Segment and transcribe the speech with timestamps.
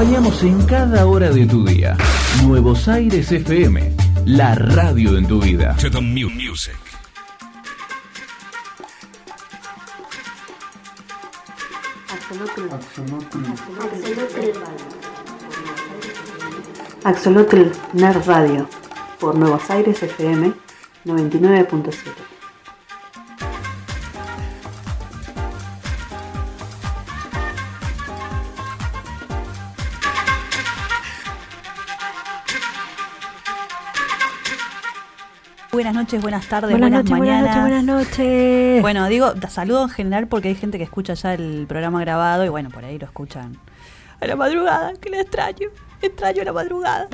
[0.00, 1.94] acompañamos en cada hora de tu día.
[2.46, 5.76] Nuevos Aires FM, la radio en tu vida.
[5.78, 6.74] To the mu- music.
[17.04, 18.68] Axolotl Nerd Radio
[19.18, 20.52] por Nuevos Aires FM
[21.04, 22.39] 99.7.
[36.00, 37.56] noches, buenas tardes, Buenas, buenas, noches, buenas mañanas.
[37.56, 38.82] noches, buenas noches.
[38.82, 42.48] Bueno, digo, saludo en general porque hay gente que escucha ya el programa grabado y
[42.48, 43.58] bueno, por ahí lo escuchan
[44.20, 45.68] a la madrugada, que la extraño,
[46.00, 47.08] extraño la madrugada.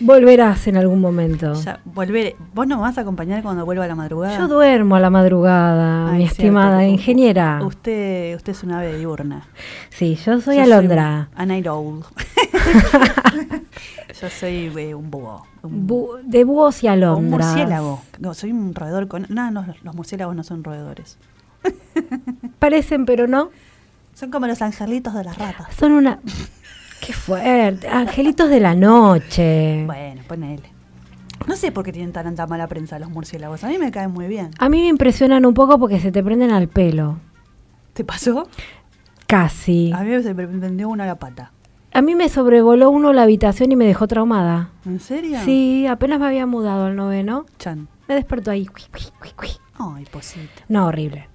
[0.00, 1.54] Volverás en algún momento.
[1.54, 2.36] Ya, volveré.
[2.54, 4.36] ¿Vos no me vas a acompañar cuando vuelva a la madrugada?
[4.38, 7.60] Yo duermo a la madadrugada, Ay, mi cierto, estimada ingeniera.
[7.64, 9.46] Usted, usted es una ave diurna.
[9.90, 11.28] Sí, yo soy Yo Alondra.
[11.34, 12.04] a night owl.
[14.20, 15.46] Yo soy eh, un búho.
[15.62, 17.46] Un, Bu- de búhos y o un alondras.
[17.48, 18.02] murciélago.
[18.18, 19.26] No, soy un roedor con...
[19.28, 21.18] No, no, los murciélagos no son roedores.
[22.58, 23.50] Parecen, pero no.
[24.14, 25.74] Son como los angelitos de las ratas.
[25.78, 26.20] Son una...
[27.00, 27.88] Qué fuerte.
[27.88, 29.84] Angelitos de la noche.
[29.86, 30.70] Bueno, ponele.
[31.46, 33.62] No sé por qué tienen tanta mala prensa los murciélagos.
[33.62, 34.50] A mí me caen muy bien.
[34.58, 37.18] A mí me impresionan un poco porque se te prenden al pelo.
[37.92, 38.48] ¿Te pasó?
[39.26, 39.92] Casi.
[39.94, 41.52] A mí se me prendió una a la pata.
[41.92, 44.70] A mí me sobrevoló uno la habitación y me dejó traumada.
[44.84, 45.38] ¿En serio?
[45.44, 47.46] Sí, apenas me había mudado al noveno.
[47.58, 47.88] Chan.
[48.08, 48.68] Me despertó ahí.
[49.78, 50.62] Ay, posito.
[50.68, 51.28] No, horrible.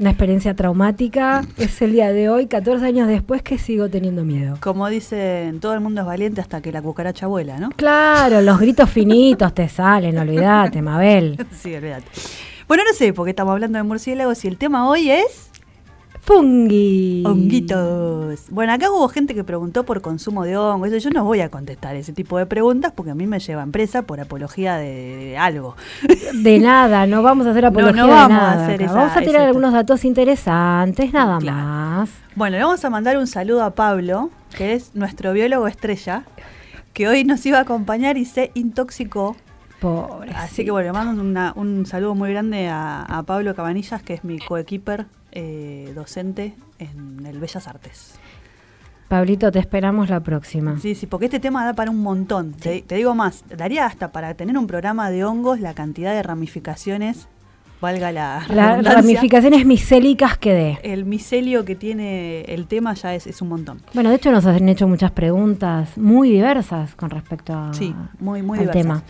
[0.00, 1.44] Una experiencia traumática.
[1.56, 4.56] Es el día de hoy, 14 años después, que sigo teniendo miedo.
[4.60, 7.70] Como dicen, todo el mundo es valiente hasta que la cucaracha vuela, ¿no?
[7.70, 11.36] Claro, los gritos finitos te salen, olvídate, Mabel.
[11.60, 12.06] Sí, olvídate.
[12.68, 15.47] Bueno, no sé por qué estamos hablando de murciélagos y el tema hoy es
[16.28, 17.22] Fungi.
[17.24, 18.50] honguitos.
[18.50, 20.88] Bueno, acá hubo gente que preguntó por consumo de hongos.
[20.88, 23.72] Eso Yo no voy a contestar ese tipo de preguntas porque a mí me llevan
[23.72, 25.74] presa por apología de, de algo.
[26.34, 29.20] De nada, no vamos a hacer apología no vamos de a hacer esa- vamos a
[29.20, 31.56] tirar algunos datos interesantes, nada Claro.
[31.58, 32.10] más.
[32.34, 36.24] Bueno, le vamos a mandar un saludo a Pablo, que es nuestro biólogo estrella,
[36.92, 39.34] que hoy nos iba a acompañar y se intoxicó.
[39.80, 40.32] Pobre.
[40.34, 44.12] Así que bueno, le mando una- un saludo muy grande a, a Pablo Cabanillas, que
[44.14, 48.14] es mi coequiper eh, docente en el Bellas Artes.
[49.08, 50.78] Pablito, te esperamos la próxima.
[50.80, 52.52] Sí, sí, porque este tema da para un montón.
[52.52, 56.22] Te, te digo más, daría hasta para tener un programa de hongos la cantidad de
[56.22, 57.26] ramificaciones,
[57.80, 60.78] valga la Las ramificaciones micélicas que dé.
[60.82, 63.80] El micelio que tiene el tema ya es, es un montón.
[63.94, 68.42] Bueno, de hecho nos han hecho muchas preguntas muy diversas con respecto a, Sí, muy,
[68.42, 68.82] muy al diversas.
[68.82, 69.02] tema.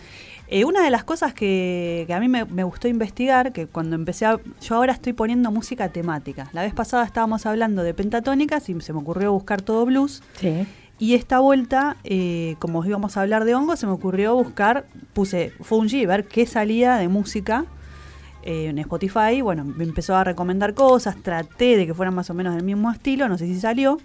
[0.51, 3.95] Eh, una de las cosas que, que a mí me, me gustó investigar, que cuando
[3.95, 4.39] empecé a...
[4.61, 6.49] Yo ahora estoy poniendo música temática.
[6.53, 10.23] La vez pasada estábamos hablando de pentatónicas y se me ocurrió buscar todo blues.
[10.39, 10.65] Sí.
[10.97, 15.51] Y esta vuelta, eh, como íbamos a hablar de hongos, se me ocurrió buscar, puse
[15.61, 17.65] Fungi y ver qué salía de música
[18.41, 19.41] eh, en Spotify.
[19.41, 22.91] Bueno, me empezó a recomendar cosas, traté de que fueran más o menos del mismo
[22.91, 23.99] estilo, no sé si salió.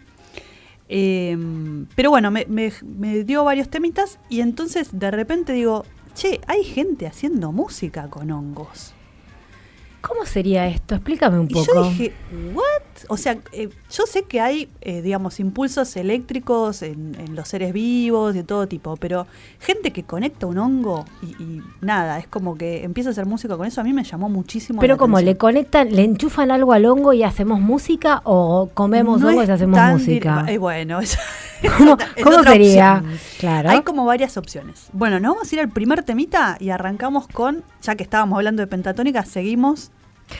[0.88, 1.36] Eh,
[1.96, 6.64] pero bueno, me, me- me dio varios temitas y entonces de repente digo, che, hay
[6.64, 8.94] gente haciendo música con hongos.
[10.00, 10.94] ¿Cómo sería esto?
[10.96, 11.74] Explícame un Y poco.
[11.74, 12.12] yo dije,
[12.52, 12.82] ¿what?
[13.08, 17.72] O sea, eh, yo sé que hay, eh, digamos, impulsos eléctricos en, en los seres
[17.72, 19.26] vivos de todo tipo, pero
[19.60, 23.56] gente que conecta un hongo y, y nada, es como que empieza a hacer música
[23.56, 26.86] con eso, a mí me llamó muchísimo Pero como le conectan, le enchufan algo al
[26.86, 30.44] hongo y hacemos música o comemos No hongos y hacemos música.
[30.48, 31.18] eh, bueno, es
[31.78, 31.96] ¿Cómo,
[32.40, 32.96] es sería?
[32.98, 33.18] opción.
[33.38, 33.70] Claro.
[33.70, 34.88] Hay como varias opciones.
[34.92, 38.60] Bueno, nos vamos a ir al primer temita y arrancamos con, ya que estábamos hablando
[38.62, 39.90] de pentatónica, seguimos.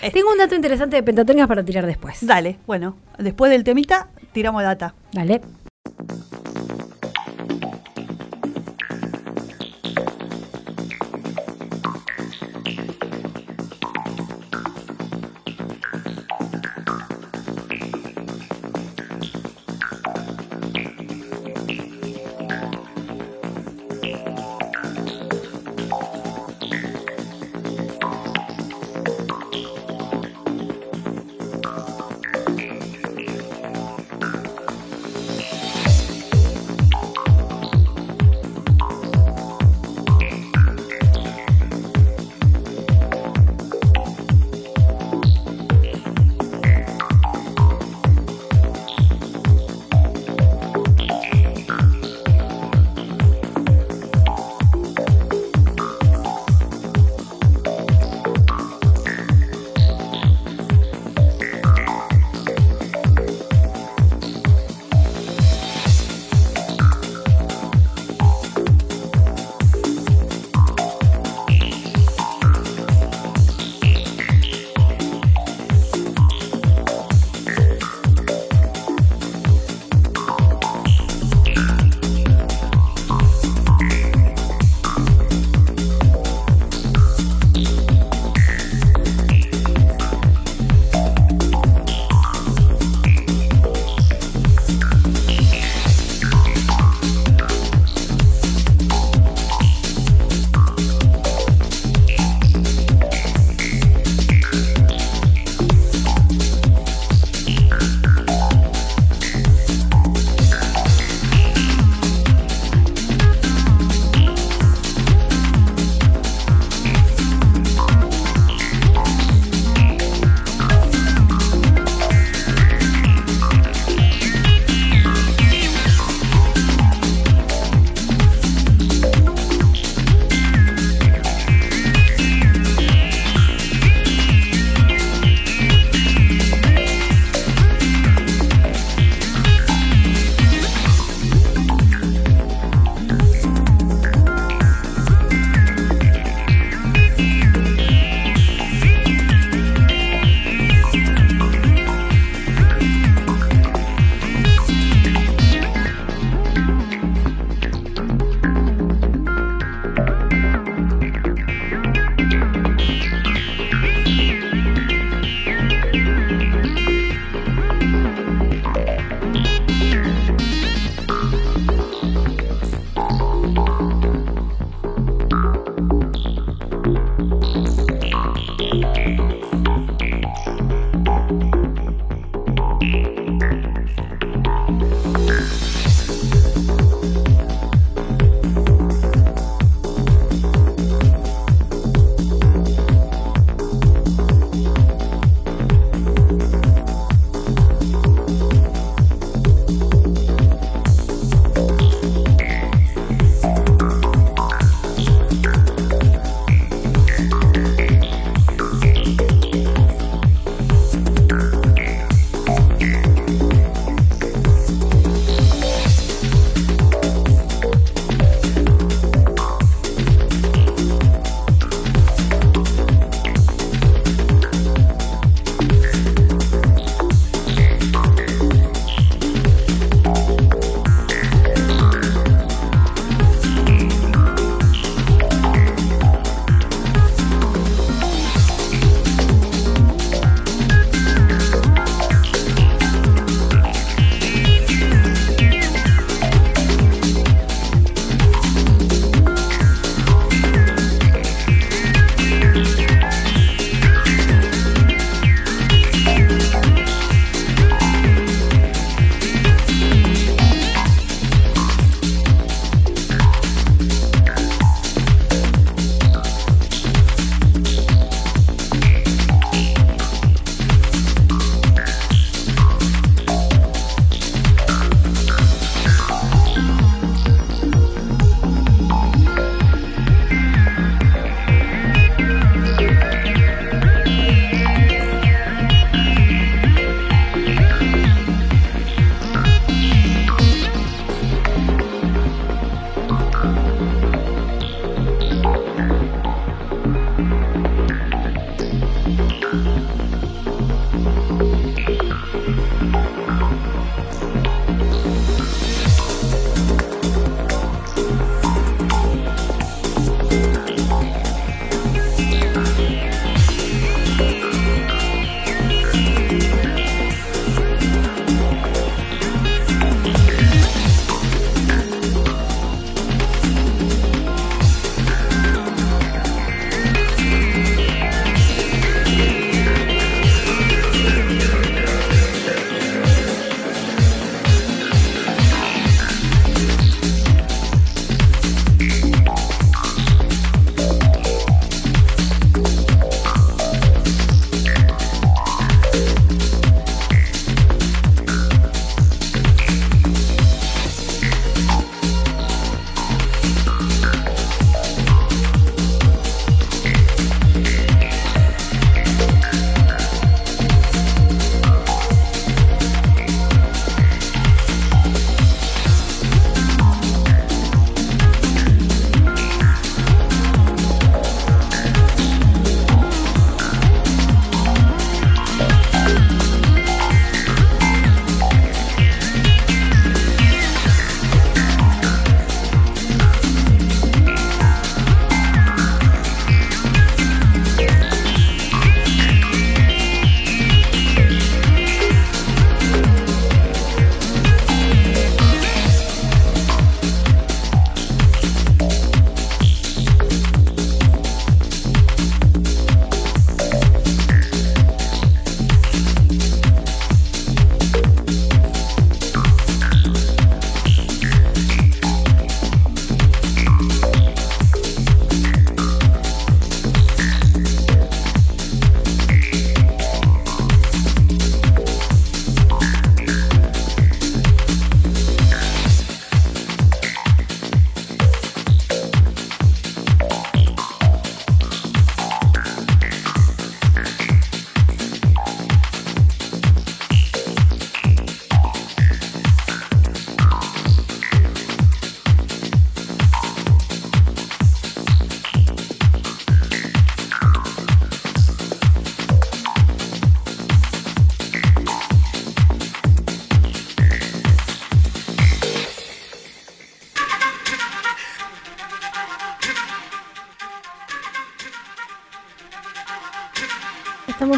[0.02, 2.18] Eh, Tengo un dato interesante de pentatónicas para tirar después.
[2.26, 4.94] Dale, bueno, después del temita, tiramos data.
[5.12, 5.40] Dale.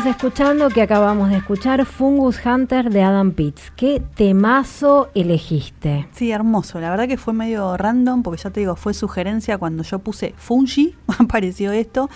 [0.09, 3.73] Estamos escuchando, que acabamos de escuchar, Fungus Hunter de Adam Pitts.
[3.77, 6.07] ¿Qué temazo elegiste?
[6.13, 6.79] Sí, hermoso.
[6.81, 10.33] La verdad que fue medio random, porque ya te digo, fue sugerencia cuando yo puse
[10.37, 12.09] Fungi, apareció esto.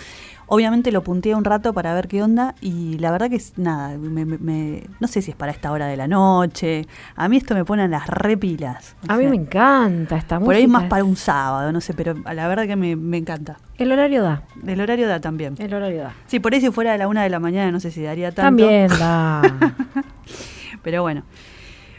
[0.47, 3.97] Obviamente lo punteé un rato para ver qué onda y la verdad que es nada,
[3.97, 6.87] me- me- me- no sé si es para esta hora de la noche.
[7.15, 8.95] A mí esto me pone en las repilas.
[9.07, 10.45] A mí me encanta esta música.
[10.45, 13.57] Por ahí más para un sábado, no sé, pero la verdad que me, me encanta.
[13.81, 14.43] El horario da.
[14.67, 15.55] El horario da también.
[15.57, 16.13] El horario da.
[16.27, 18.31] Sí, por ahí si fuera a la una de la mañana no sé si daría
[18.31, 18.63] tanto.
[18.63, 19.41] También da.
[20.83, 21.23] Pero bueno.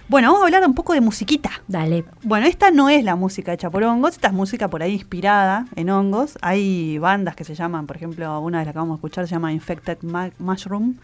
[0.08, 1.50] Bueno, vamos a hablar un poco de musiquita.
[1.66, 2.04] Dale.
[2.22, 5.66] Bueno, esta no es la música hecha por hongos, esta es música por ahí inspirada
[5.74, 6.38] en hongos.
[6.40, 9.34] Hay bandas que se llaman, por ejemplo, una de las que vamos a escuchar se
[9.34, 9.98] llama Infected
[10.38, 10.94] Mushroom.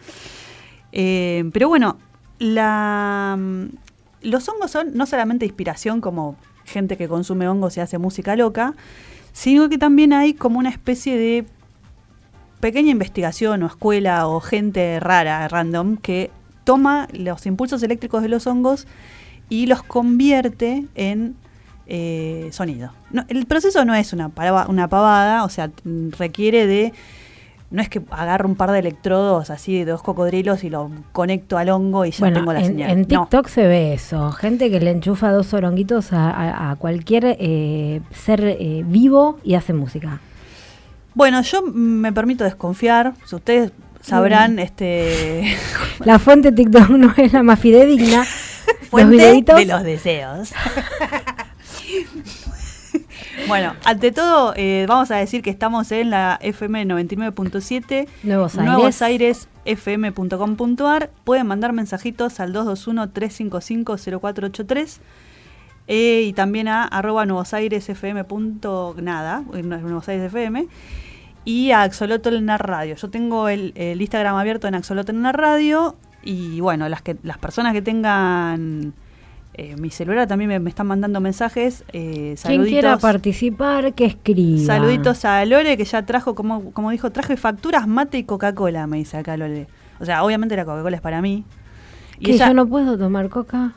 [0.93, 1.97] Eh, pero bueno,
[2.37, 3.65] la, mm,
[4.21, 8.75] los hongos son no solamente inspiración como gente que consume hongos y hace música loca,
[9.31, 11.45] sino que también hay como una especie de
[12.59, 16.31] pequeña investigación o escuela o gente rara, random, que
[16.63, 18.85] toma los impulsos eléctricos de los hongos
[19.49, 21.35] y los convierte en
[21.87, 22.93] eh, sonido.
[23.29, 24.31] El proceso no es una,
[24.67, 25.71] una pavada, o sea,
[26.17, 26.93] requiere de...
[27.71, 31.57] No es que agarro un par de electrodos así de dos cocodrilos y lo conecto
[31.57, 32.89] al hongo y ya Bueno, tengo la en, señal.
[32.89, 33.05] en No.
[33.07, 34.31] TikTok se ve eso.
[34.31, 39.53] Gente que le enchufa dos oronguitos a, a- a cualquier eh, ser eh, vivo y
[39.53, 40.19] hace música.
[41.13, 43.13] Bueno, yo mm, me permito desconfiar.
[43.25, 43.71] Si ustedes
[44.01, 45.55] sabrán, este
[46.05, 48.23] La fuente TikTok no es la más fidedigna.
[48.89, 50.53] fuente los de los deseos.
[53.49, 58.71] Bueno, ante todo, eh, vamos a decir que estamos en la FM 99.7, Nuevos Aires.
[58.71, 61.09] Nuevos Aires fm.com.ar.
[61.23, 64.99] Pueden mandar mensajitos al 221-355-0483
[65.87, 68.23] eh, y también a arroba Nuevos Aires FM.
[68.23, 70.67] punto nada, eh, Nuevos Aires FM.
[71.43, 72.95] Y a Axolotl en la radio.
[72.95, 75.95] Yo tengo el, el Instagram abierto en Axolotl en la radio.
[76.21, 78.93] Y bueno, las que las personas que tengan
[79.53, 81.83] eh, mi celular también me, me están mandando mensajes.
[81.91, 83.01] Eh, Quien quiera saluditos.
[83.01, 84.65] participar, que escriba.
[84.65, 88.97] Saluditos a Lore, que ya trajo, como, como dijo, traje facturas, mate y Coca-Cola, me
[88.97, 89.67] dice acá Lore.
[89.99, 91.43] O sea, obviamente la Coca-Cola es para mí.
[92.19, 93.73] Y Que ella, yo no puedo tomar coca.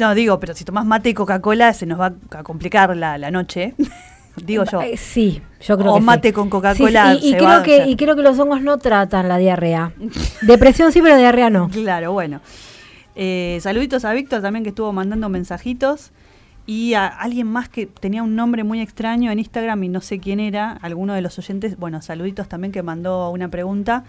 [0.00, 3.30] no, digo, pero si tomás mate y Coca-Cola se nos va a complicar la, la
[3.30, 3.74] noche.
[4.44, 4.80] digo yo.
[4.82, 6.06] Eh, sí, yo creo O que sí.
[6.06, 9.28] mate con Coca-Cola Sí, sí, y, creo que, y creo que los hongos no tratan
[9.28, 9.92] la diarrea.
[10.42, 11.68] Depresión sí, pero diarrea no.
[11.68, 12.40] Claro, bueno.
[13.16, 16.12] Eh, saluditos a Víctor también que estuvo mandando mensajitos.
[16.66, 20.18] Y a alguien más que tenía un nombre muy extraño en Instagram y no sé
[20.18, 21.76] quién era, alguno de los oyentes.
[21.76, 24.04] Bueno, saluditos también que mandó una pregunta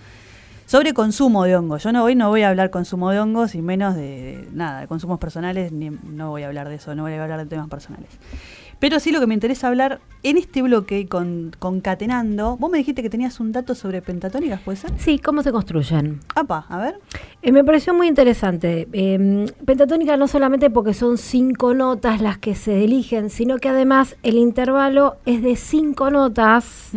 [0.65, 1.83] sobre consumo de hongos.
[1.83, 4.81] Yo no hoy no voy a hablar consumo de hongos y menos de, de nada,
[4.81, 7.45] de consumos personales, ni, no voy a hablar de eso, no voy a hablar de
[7.45, 8.09] temas personales.
[8.79, 13.01] Pero sí lo que me interesa hablar en este bloque con, concatenando, vos me dijiste
[13.01, 14.91] que tenías un dato sobre pentatónicas, ¿puede ser?
[14.97, 16.19] Sí, ¿cómo se construyen?
[16.35, 16.99] Apa, a ver.
[17.41, 18.87] Eh, me pareció muy interesante.
[18.91, 24.17] Eh, pentatónica no solamente porque son cinco notas las que se eligen, sino que además
[24.23, 26.91] el intervalo es de cinco notas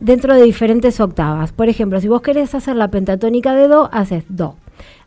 [0.00, 1.52] dentro de diferentes octavas.
[1.52, 4.56] Por ejemplo, si vos querés hacer la pentatónica de Do, haces Do.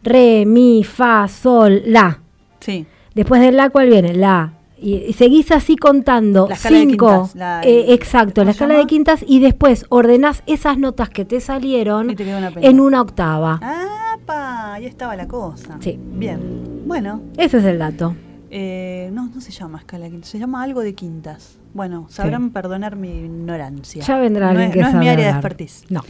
[0.03, 2.19] Re, mi, fa, sol, la.
[2.59, 2.85] Sí.
[3.15, 4.13] Después del la, ¿cuál viene?
[4.13, 4.53] La.
[4.81, 6.47] Y, y seguís así contando.
[6.49, 7.07] La de cinco.
[7.07, 8.81] quintas, la- eh, exacto, ¿cómo la escala llama?
[8.83, 9.23] de quintas.
[9.27, 13.59] Y después ordenás esas notas que te salieron te una en una octava.
[13.61, 15.77] Ah, pa, ahí estaba la cosa.
[15.81, 15.99] Sí.
[16.15, 16.81] Bien.
[16.85, 18.15] Bueno, Ese es el dato.
[18.49, 21.59] eh, no, no se llama escala de quintas, se llama algo de quintas.
[21.73, 24.03] Bueno, sabrán perdonar mi ignorancia.
[24.03, 25.85] Ya vendrá no es, que no es mi área de expertise.
[25.89, 26.01] No.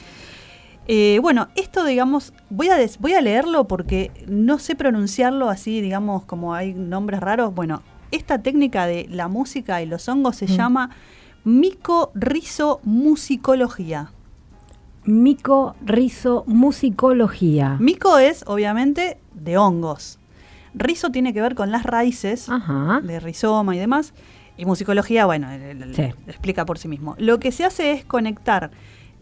[0.87, 5.79] Eh, bueno, esto, digamos, voy a, des- voy a leerlo porque no sé pronunciarlo así,
[5.81, 7.53] digamos, como hay nombres raros.
[7.53, 10.57] Bueno, esta técnica de la música y los hongos se Mm.
[10.57, 10.89] llama
[11.43, 14.11] micorrizomusicología.
[15.03, 17.77] Mico, rizo, musicología.
[17.79, 20.19] Mico es, obviamente, de hongos.
[20.75, 23.01] Rizo tiene que ver con las raíces Ajá.
[23.03, 24.13] de rizoma y demás.
[24.57, 26.03] Y musicología, bueno, el- el- Sí.
[26.27, 27.15] explica por sí mismo.
[27.17, 28.69] Lo que se hace es conectar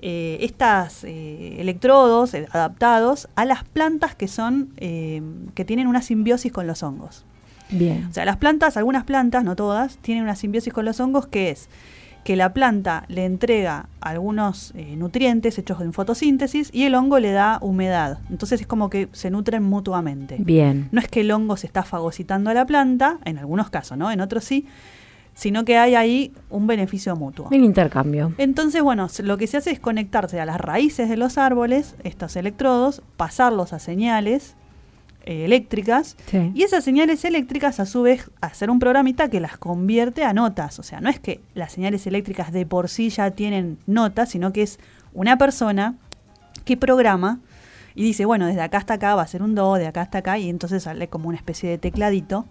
[0.01, 5.21] eh, estas eh, electrodos eh, adaptados a las plantas que son eh,
[5.55, 7.25] que tienen una simbiosis con los hongos.
[7.69, 8.07] Bien.
[8.09, 11.49] O sea, las plantas, algunas plantas, no todas, tienen una simbiosis con los hongos que
[11.49, 11.69] es
[12.23, 17.31] que la planta le entrega algunos eh, nutrientes hechos en fotosíntesis y el hongo le
[17.31, 18.19] da humedad.
[18.29, 20.35] Entonces es como que se nutren mutuamente.
[20.39, 20.89] Bien.
[20.91, 24.11] No es que el hongo se está fagocitando a la planta, en algunos casos, ¿no?
[24.11, 24.65] En otros sí,
[25.33, 27.47] sino que hay ahí un beneficio mutuo.
[27.49, 28.33] Un intercambio.
[28.37, 32.35] Entonces, bueno, lo que se hace es conectarse a las raíces de los árboles, estos
[32.35, 34.55] electrodos, pasarlos a señales
[35.25, 36.51] eh, eléctricas Sí.
[36.55, 40.79] y esas señales eléctricas a su vez hacer un programita que las convierte a notas.
[40.79, 44.53] O sea, no es que las señales eléctricas de por sí ya tienen notas, sino
[44.53, 44.79] que es
[45.13, 45.95] una persona
[46.65, 47.39] que programa
[47.95, 50.19] y dice, bueno, desde acá hasta acá va a ser un do, de acá hasta
[50.19, 52.45] acá, y entonces sale como una especie de tecladito.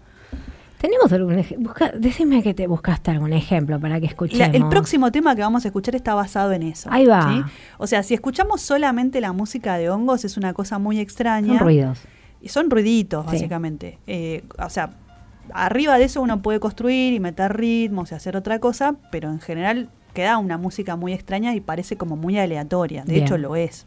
[0.79, 1.73] ¿Tenemos algún ejemplo?
[1.97, 4.55] Decime que te buscaste algún ejemplo para que La- escuchemos.
[4.55, 6.89] el próximo tema que vamos a escuchar está basado en eso.
[6.91, 7.29] Ahí va.
[7.33, 7.51] ¿sí?
[7.79, 11.49] O sea, si escuchamos solamente la música de hongos es una cosa muy extraña.
[11.57, 11.99] Son ruidos.
[12.41, 13.31] Y son ruiditos, Sí.
[13.33, 13.97] básicamente.
[14.07, 14.91] Eh, o sea,
[15.53, 19.39] arriba de eso uno puede construir y meter ritmos y hacer otra cosa, pero en
[19.39, 23.03] general queda una música muy extraña y parece como muy aleatoria.
[23.03, 23.25] De Bien.
[23.25, 23.85] hecho, lo es.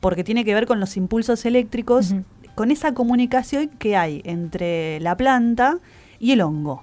[0.00, 2.14] Porque tiene que ver con los impulsos eléctricos,
[2.54, 5.78] con esa comunicación que hay entre la planta
[6.18, 6.82] y el hongo.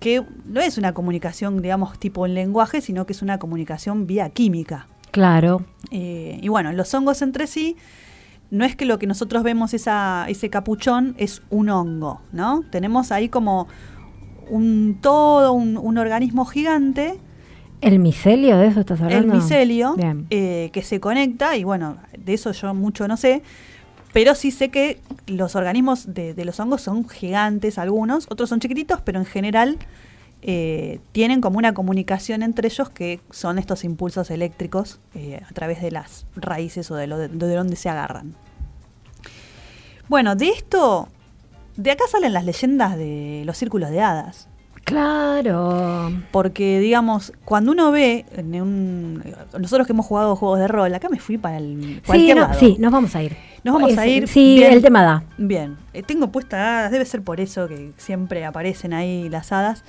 [0.00, 4.30] Que no es una comunicación, digamos, tipo en lenguaje, sino que es una comunicación vía
[4.30, 4.88] química.
[5.10, 5.64] Claro.
[5.90, 7.76] Eh, y bueno, los hongos entre sí,
[8.52, 12.62] no es que lo que nosotros vemos esa, ese capuchón es un hongo, ¿no?
[12.70, 13.66] Tenemos ahí como
[14.50, 17.18] un todo, un, un organismo gigante,
[17.80, 19.34] ¿El micelio de eso estás el hablando?
[19.34, 20.26] micelio, Bien.
[20.30, 23.42] eh, que se conecta, y bueno, de eso yo mucho no sé,
[24.12, 28.60] pero sí sé que los organismos de, de los hongos son gigantes algunos, otros son
[28.60, 29.78] chiquititos, pero en general
[30.42, 35.80] eh, tienen como una comunicación entre ellos que son estos impulsos eléctricos eh, a través
[35.80, 38.34] de las raíces o de, lo de, de donde se agarran.
[40.08, 41.08] Bueno, de esto,
[41.76, 44.48] de acá salen las leyendas de los círculos de hadas.
[44.84, 46.12] Claro.
[46.32, 49.22] Porque, digamos, cuando uno ve en un.
[49.58, 51.80] Nosotros que hemos jugado juegos de rol, acá me fui para el.
[51.80, 52.58] Sí, cualquier no, lado.
[52.58, 53.36] sí, nos vamos a ir.
[53.64, 54.28] Nos vamos a sí, ir.
[54.28, 54.72] Sí, bien.
[54.72, 55.24] el tema da.
[55.38, 55.76] Bien.
[55.92, 59.84] Eh, tengo puesta hadas, debe ser por eso que siempre aparecen ahí las hadas.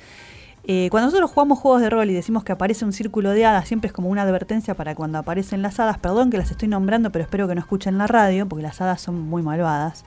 [0.65, 3.67] Eh, cuando nosotros jugamos juegos de rol y decimos que aparece un círculo de hadas,
[3.67, 5.97] siempre es como una advertencia para cuando aparecen las hadas.
[5.97, 9.01] Perdón que las estoy nombrando, pero espero que no escuchen la radio, porque las hadas
[9.01, 10.05] son muy malvadas.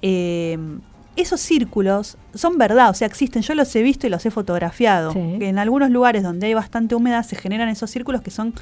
[0.00, 0.58] Eh,
[1.16, 3.42] esos círculos son verdad, o sea, existen.
[3.42, 5.12] Yo los he visto y los he fotografiado.
[5.12, 5.38] Sí.
[5.40, 8.54] En algunos lugares donde hay bastante humedad se generan esos círculos que son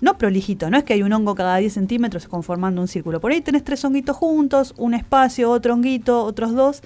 [0.00, 3.20] no prolijitos, no es que hay un hongo cada 10 centímetros conformando un círculo.
[3.20, 6.82] Por ahí tenés tres honguitos juntos, un espacio, otro honguito, otros dos.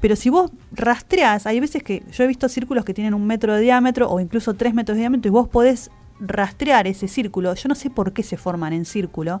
[0.00, 3.54] Pero si vos rastreás, hay veces que yo he visto círculos que tienen un metro
[3.54, 7.54] de diámetro o incluso tres metros de diámetro y vos podés rastrear ese círculo.
[7.54, 9.40] Yo no sé por qué se forman en círculo,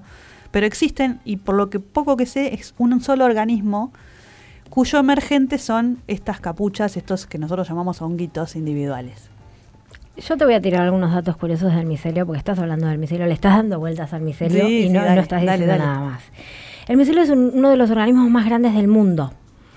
[0.50, 3.92] pero existen y por lo que poco que sé es un solo organismo
[4.70, 9.30] cuyo emergente son estas capuchas, estos que nosotros llamamos honguitos individuales.
[10.16, 13.26] Yo te voy a tirar algunos datos curiosos del micelio, porque estás hablando del micelio,
[13.26, 15.72] le estás dando vueltas al micelio Sí, y sí, no, dale, no estás dale, diciendo
[15.84, 15.84] dale.
[15.84, 16.22] nada más.
[16.88, 19.32] El micelio es un- uno de los organismos más grandes del mundo.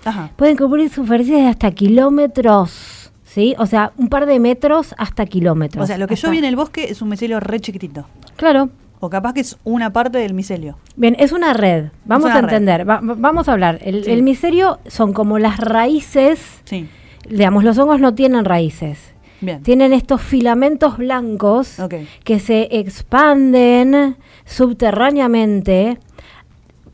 [0.06, 0.32] Ajá.
[0.36, 3.56] Pueden cubrir superficies de hasta kilómetros, ¿sí?
[3.60, 5.84] O sea, un par de metros hasta kilómetros.
[5.84, 8.06] O sea, lo que yo vi en el bosque es un micelio re chiquitito.
[8.36, 8.70] Claro.
[9.04, 10.78] O capaz que es una parte del micelio.
[10.96, 11.86] Bien, es una red.
[12.06, 12.88] Vamos una a entender.
[12.88, 13.80] Va- va- vamos a hablar.
[13.82, 14.12] El, Sí.
[14.12, 16.62] el micelio son como las raíces.
[16.66, 16.88] Sí.
[17.28, 19.00] Digamos, los hongos no tienen raíces.
[19.40, 19.64] Bien.
[19.64, 21.78] Tienen estos filamentos blancos
[22.24, 25.98] que se expanden subterráneamente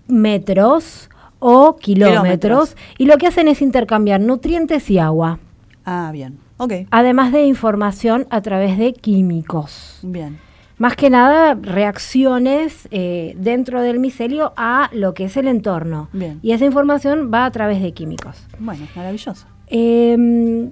[0.08, 2.76] metros o kilómetros, Kilómetros.
[2.97, 5.39] y lo que hacen es intercambiar nutrientes y agua,
[5.86, 6.39] Ah, bien.
[6.58, 6.73] Ok.
[6.91, 10.00] además de información a través de químicos.
[10.04, 10.39] Bien.
[10.80, 16.10] Más que nada reacciones eh, dentro del micelio a lo que es el entorno.
[16.13, 16.39] Bien.
[16.43, 18.45] Y esa información va a través de químicos.
[18.60, 19.45] Bueno, maravilloso.
[19.67, 20.69] Eh,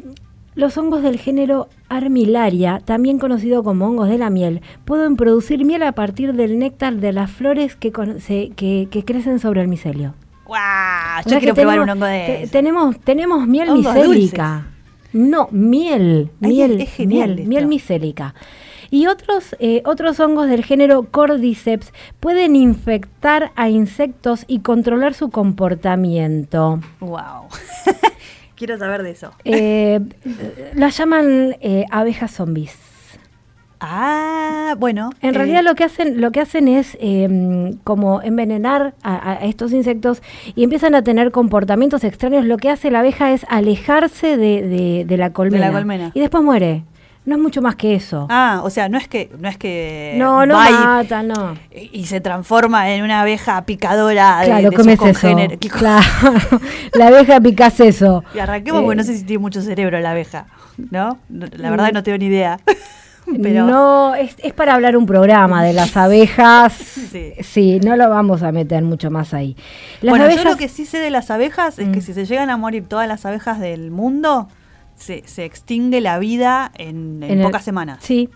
[0.53, 5.83] los hongos del género Armillaria, también conocido como hongos de la miel, pueden producir miel
[5.83, 9.67] a partir del néctar de las flores que, con- se- que, que crecen sobre el
[9.67, 10.13] micelio.
[10.45, 11.23] ¡Guau!
[11.25, 14.67] Yo quiero probar tenemos- un hongo de te- tenemos, tenemos miel micélica.
[15.13, 18.35] No, miel, Ay, miel, es genial miel, miel micélica.
[18.91, 25.29] Y otros, eh, otros hongos del género Cordyceps pueden infectar a insectos y controlar su
[25.31, 26.79] comportamiento.
[26.99, 27.47] ¡Wow!
[28.55, 29.31] quiero saber de eso.
[29.43, 29.99] Eh,
[30.75, 32.77] las llaman eh, abejas zombies.
[33.87, 35.11] Ah, bueno.
[35.21, 39.35] En eh, realidad lo que hacen, lo que hacen es eh, como envenenar a, a
[39.45, 40.21] estos insectos
[40.55, 42.45] y empiezan a tener comportamientos extraños.
[42.45, 45.71] Lo que hace la abeja es alejarse de, de- de la colmena.
[45.71, 46.11] colmena.
[46.13, 46.83] Y después muere.
[47.25, 48.27] No es mucho más que eso.
[48.29, 51.55] Ah, o sea, no es que no es que no, no mata, no.
[51.75, 55.21] y, y se transforma en una abeja picadora de, Claro, de ¿cómo sus es eso?
[55.27, 55.57] congéneres.
[55.61, 56.03] ¿Qué co- Claro,
[56.93, 58.23] la abeja picas eso.
[58.35, 60.45] Y arranquemos Eh, porque no sé si tiene mucho cerebro la abeja,
[60.91, 61.17] ¿no?
[61.29, 62.59] No, La verdad no tengo ni idea.
[63.41, 66.73] Pero No, es, es para hablar un programa de las abejas.
[67.15, 67.31] Sí.
[67.43, 67.79] sí.
[67.83, 69.55] no lo vamos a meter mucho más ahí.
[70.01, 72.01] Las bueno, abejas, yo lo que sí sé de las abejas es que Mm.
[72.01, 74.49] si se llegan a morir todas las abejas del mundo,
[74.95, 77.99] se, se extingue la vida en, en en el- pocas semanas.
[78.01, 78.29] Sí.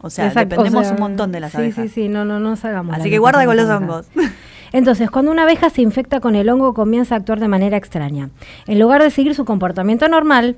[0.00, 1.84] O sea, exacto, dependemos o sea, un montón de las sí, abejas.
[1.86, 2.94] Sí, sí, no, no, no salgamos.
[2.96, 4.06] Así que guarda con los hongos.
[4.74, 8.30] Entonces, cuando una abeja se infecta con el hongo, comienza a actuar de manera extraña.
[8.66, 10.56] En lugar de seguir su comportamiento normal,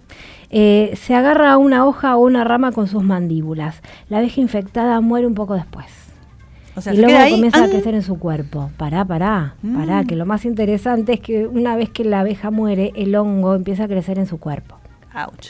[0.48, 3.82] eh, se agarra a una hoja o una rama con sus mandíbulas.
[4.08, 5.84] La abeja infectada muere un poco después.
[6.76, 7.70] O sea, y luego ahí, comienza a ¡ang!
[7.70, 8.70] crecer en su cuerpo.
[8.78, 10.06] Pará, pará, pará, Mm.
[10.06, 13.84] que lo más interesante es que una vez que la abeja muere, el hongo empieza
[13.84, 14.76] a crecer en su cuerpo.
[15.14, 15.48] Ouch.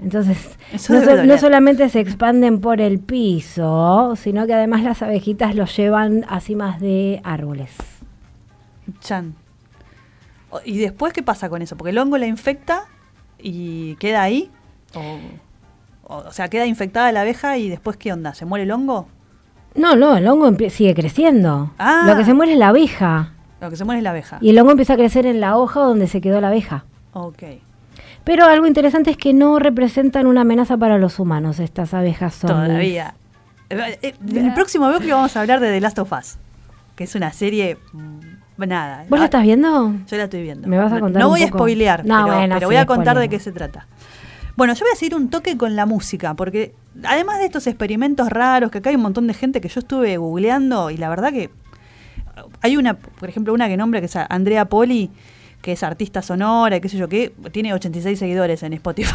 [0.00, 0.58] Entonces,
[0.90, 5.76] no, so- no solamente se expanden por el piso, sino que además las abejitas los
[5.76, 7.70] llevan a cimas de árboles.
[9.00, 9.34] Chan.
[10.64, 11.76] ¿Y después qué pasa con eso?
[11.76, 12.84] Porque el hongo la infecta
[13.38, 14.50] y queda ahí.
[16.04, 18.34] O, sea, queda infectada la abeja y después ¿qué onda?
[18.34, 19.08] ¿Se muere el hongo?
[19.74, 21.72] No, no, el hongo sigue creciendo.
[21.78, 22.04] Ah.
[22.06, 23.32] Lo que se muere es la abeja.
[23.60, 24.38] Lo que se muere es la abeja.
[24.40, 26.84] Y el hongo empieza a crecer en la hoja donde se quedó la abeja.
[27.12, 27.42] Ok.
[28.24, 32.68] Pero algo interesante es que no representan una amenaza para los humanos estas abejas zombies.
[32.68, 33.14] Todavía.
[33.70, 36.36] Eh, eh, En el próximo bloque vamos a hablar de The Last of Us,
[36.94, 37.78] que es una serie.
[38.56, 39.04] Mm, Nada.
[39.08, 39.94] ¿Vos la estás viendo?
[40.08, 40.68] Yo la estoy viendo.
[40.68, 42.86] ¿Me vas a contar No voy a spoilear, No, pero, bueno, pero sí, voy a
[42.86, 43.86] contar de qué se trata.
[44.56, 48.30] Bueno, yo voy a seguir un toque con la música, porque además de estos experimentos
[48.30, 51.30] raros, que acá hay un montón de gente que yo estuve googleando y la verdad
[51.30, 51.50] que
[52.62, 55.10] hay una, por ejemplo, una que nombra que es Andrea Poli,
[55.60, 59.14] que es artista sonora y qué sé yo qué, tiene 86 seguidores en Spotify.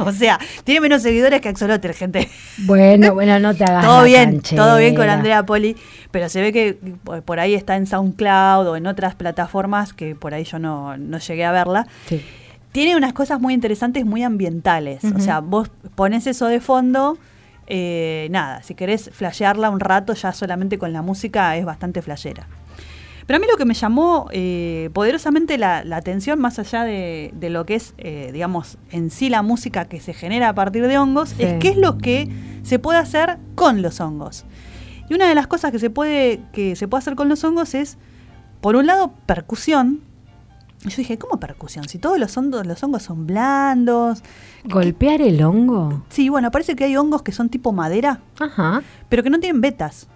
[0.06, 2.28] o sea, tiene menos seguidores que Axolotl, gente.
[2.58, 4.62] Bueno, bueno, no te hagas Todo bien, canchera.
[4.62, 5.76] todo bien con Andrea Poli,
[6.10, 6.78] pero se ve que
[7.24, 11.18] por- ahí está en SoundCloud o en otras plataformas que por ahí yo no, no
[11.18, 11.86] llegué a verla.
[12.06, 12.20] Sí.
[12.72, 15.02] Tiene unas cosas muy interesantes, muy ambientales.
[15.16, 17.18] O sea, vos pones eso de fondo,
[17.66, 22.46] eh, nada, si querés flashearla un rato, ya solamente con la música es bastante flashera.
[23.30, 27.32] Pero a mí lo que me llamó eh, poderosamente la, la atención, más allá de,
[27.38, 30.84] de lo que es, eh, digamos, en sí la música que se genera a partir
[30.88, 31.44] de hongos, Sí.
[31.44, 32.28] es qué es lo que
[32.64, 34.46] se puede hacer con los hongos.
[35.08, 37.74] Y una de las cosas que se puede, que se puede hacer con los hongos
[37.76, 37.98] es,
[38.60, 40.00] por un lado, percusión.
[40.84, 41.88] Y yo dije, ¿cómo percusión?
[41.88, 44.24] Si todos los hongos, los hongos son blandos.
[44.64, 46.02] ¿Golpear el hongo?
[46.08, 48.82] Sí, bueno, parece que hay hongos que son tipo madera, Ajá.
[49.08, 50.08] pero que no tienen vetas.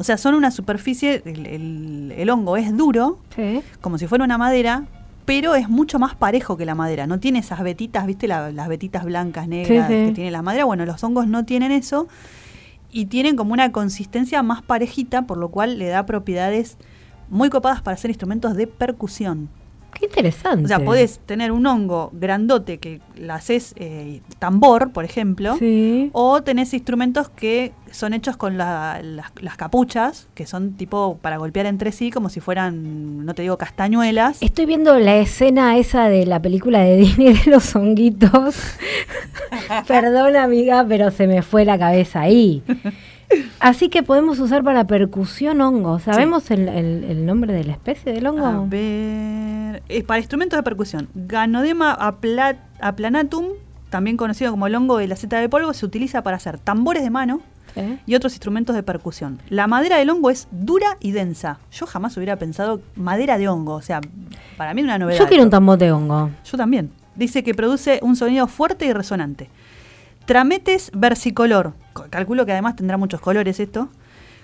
[0.00, 3.60] O sea, son una superficie, el, el- el hongo es duro, Sí.
[3.82, 4.84] como si fuera una madera,
[5.26, 7.06] pero es mucho más parejo que la madera.
[7.06, 8.26] No tiene esas vetitas, ¿viste?
[8.26, 10.06] La- las vetitas blancas, negras Sí, sí.
[10.06, 10.64] que tiene la madera.
[10.64, 12.08] Bueno, los hongos no tienen eso
[12.90, 16.78] y tienen como una consistencia más parejita, por lo cual le da propiedades
[17.28, 19.50] muy copadas para hacer instrumentos de percusión.
[19.92, 20.64] Qué interesante.
[20.64, 26.10] O sea, podés tener un hongo grandote que la haces eh, tambor, por ejemplo, Sí.
[26.12, 31.36] o tenés instrumentos que son hechos con la- las, las capuchas, que son tipo para
[31.38, 34.40] golpear entre sí, como si fueran, no te digo castañuelas.
[34.42, 38.56] Estoy viendo la escena esa de la película de Disney de los honguitos.
[39.86, 42.62] Perdón, amiga, pero se me fue la cabeza ahí.
[43.60, 45.98] Así que podemos usar para percusión hongo.
[46.00, 48.46] ¿Sabemos el, el- el nombre de la especie del hongo?
[48.46, 49.82] A ver.
[49.88, 51.08] eh, para instrumentos de percusión.
[51.14, 53.46] Ganodema apla- aplanatum,
[53.90, 57.02] también conocido como el hongo de la seta de polvo, se utiliza para hacer tambores
[57.02, 57.40] de mano
[57.76, 57.98] ¿Eh?
[58.06, 59.38] y otros instrumentos de percusión.
[59.48, 61.58] La madera del hongo es dura y densa.
[61.70, 63.74] Yo jamás hubiera pensado madera de hongo.
[63.74, 64.00] O sea,
[64.56, 65.18] para mí es una novedad.
[65.20, 66.30] Yo quiero un tambor de hongo.
[66.44, 66.90] Yo también.
[67.14, 69.50] Dice que produce un sonido fuerte y resonante.
[70.26, 71.74] Trametes versicolor.
[72.08, 73.88] Calculo que además tendrá muchos colores esto.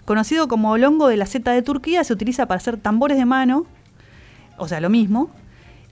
[0.04, 3.24] Conocido como el hongo de la seta de Turquía, se utiliza para hacer tambores de
[3.24, 3.66] mano.
[4.58, 5.30] O sea, lo mismo.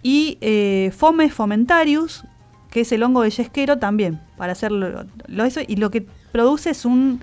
[0.03, 2.25] Y eh, Fomes fomentarius,
[2.71, 5.61] que es el hongo de yesquero también, para hacer lo, lo- eso.
[5.67, 7.23] Y lo que produce es un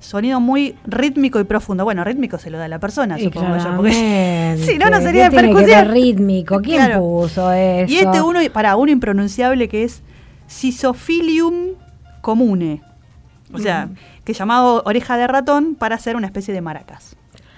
[0.00, 1.84] sonido muy rítmico y profundo.
[1.84, 3.76] Bueno, rítmico se lo da a la persona, Y supongo yo.
[3.76, 5.92] Porque si no, no sería de ¿Qué tiene que ver percusión.
[5.94, 6.60] rítmico.
[6.60, 7.00] ¿Quién Claro.
[7.00, 7.92] puso eso?
[7.92, 10.02] Y este uno, para uno impronunciable que es
[10.48, 11.74] Sisophilium
[12.20, 12.82] comune.
[13.52, 13.88] O sea,
[14.24, 17.16] que llamado oreja de ratón para hacer una especie de maracas.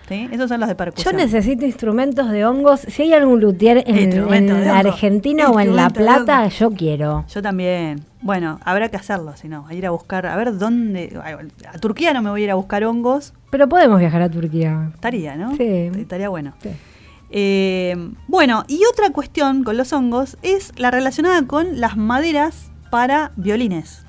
[0.08, 0.28] ¿Sí?
[0.30, 1.16] Esos son los de Yo percusión.
[1.16, 2.80] necesito instrumentos de hongos.
[2.80, 4.50] Si hay algún luthier en, en.
[4.68, 7.24] Argentina o en La Plata, yo quiero.
[7.32, 8.04] Yo también.
[8.20, 11.18] Bueno, habrá que hacerlo, si no, a ir a buscar, a ver dónde.
[11.72, 13.32] A Turquía no me voy a ir a buscar hongos.
[13.50, 14.90] Pero podemos viajar a Turquía.
[14.94, 15.56] Estaría, ¿no?
[15.56, 15.90] Sí.
[15.96, 16.52] Estaría bueno.
[16.62, 16.70] Sí.
[17.30, 17.96] Eh,
[18.28, 24.03] bueno, y otra cuestión con los hongos es la relacionada con las maderas para violines.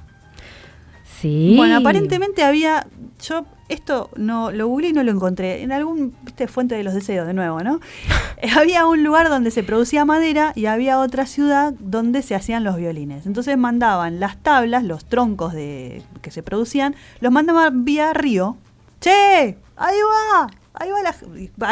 [1.26, 1.54] Sí.
[1.58, 2.88] Bueno, aparentemente había.
[3.22, 5.64] Yo esto no lo googleé y no lo encontré.
[5.64, 7.80] En algún viste, fuente de los deseos, de nuevo, ¿no?
[8.58, 12.76] Había un lugar donde se producía madera y había otra ciudad donde se hacían los
[12.76, 13.26] violines.
[13.26, 18.58] Entonces mandaban las tablas, los troncos de que se producían, los mandaban vía río.
[19.00, 19.58] ¡Che!
[19.78, 19.98] ¡Ahí
[20.36, 20.48] va!
[20.74, 21.14] Ahí va la.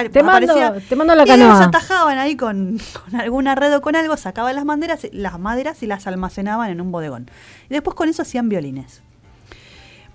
[0.10, 0.54] Te mando-
[0.88, 1.64] te mando la y ellos canoa.
[1.66, 5.88] atajaban ahí con, con alguna red o con algo, sacaban las maderas, las maderas y
[5.88, 7.30] las almacenaban en un bodegón.
[7.70, 9.04] Y después con eso hacían violines.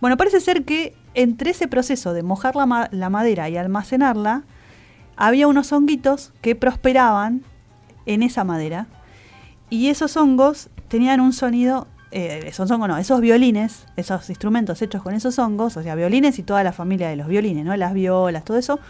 [0.00, 4.42] Bueno, parece ser que entre ese proceso de mojar la, ma- la madera y almacenarla,
[5.16, 7.42] había unos honguitos que prosperaban
[8.06, 8.86] en esa madera.
[9.70, 15.02] Y esos hongos tenían un sonido eh, esos hongos no, esos violines, esos instrumentos hechos
[15.02, 17.76] con esos hongos, o sea, violines y toda la familia de los violines, ¿no?
[17.76, 18.80] Las violas, todo eso,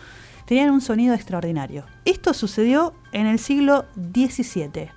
[0.44, 1.84] tenían un sonido extraordinario.
[2.04, 4.90] Esto sucedió en el siglo XVII.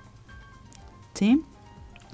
[1.16, 1.44] ¿Sí?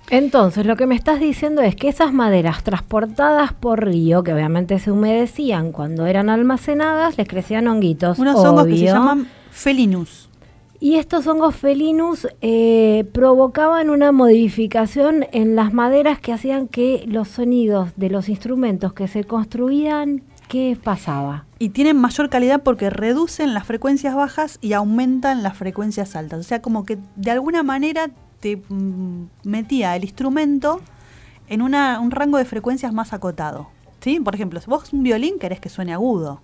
[0.10, 4.80] Entonces, lo que me estás diciendo es que esas maderas transportadas por río, que obviamente
[4.80, 8.18] se humedecían cuando eran almacenadas, les crecían honguitos.
[8.18, 10.30] Unos hongos que se llaman felinus.
[10.80, 17.30] Y estos hongos felinus eh, provocaban una modificación en las maderas que hacían que los
[17.30, 21.46] sonidos de los instrumentos que se construían, ¿qué pasaba?
[21.58, 26.40] Y tienen mayor calidad porque reducen las frecuencias bajas y aumentan las frecuencias altas.
[26.40, 28.12] O sea, como que de alguna manera
[28.56, 30.82] te mm, metía el instrumento
[31.50, 33.70] en una- un rango de frecuencias más acotado.
[34.02, 34.20] ¿Sí?
[34.20, 36.40] Por ejemplo, si vos un violín querés que suene agudo.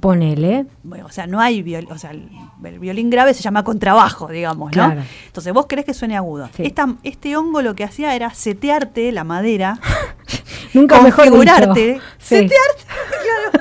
[0.00, 0.66] Ponele.
[0.84, 2.28] Bueno, o sea, no hay violín, o sea, el,
[2.64, 4.84] el violín grave se llama contrabajo, digamos, ¿no?
[4.86, 5.02] Claro.
[5.26, 6.48] Entonces vos querés que suene agudo.
[6.56, 6.62] Sí.
[6.64, 9.80] Esta- este hongo lo que hacía era setearte la madera,
[10.74, 11.34] Nunca mejor dicho.
[11.36, 12.36] configurarte, Sí.
[12.36, 12.84] setearte,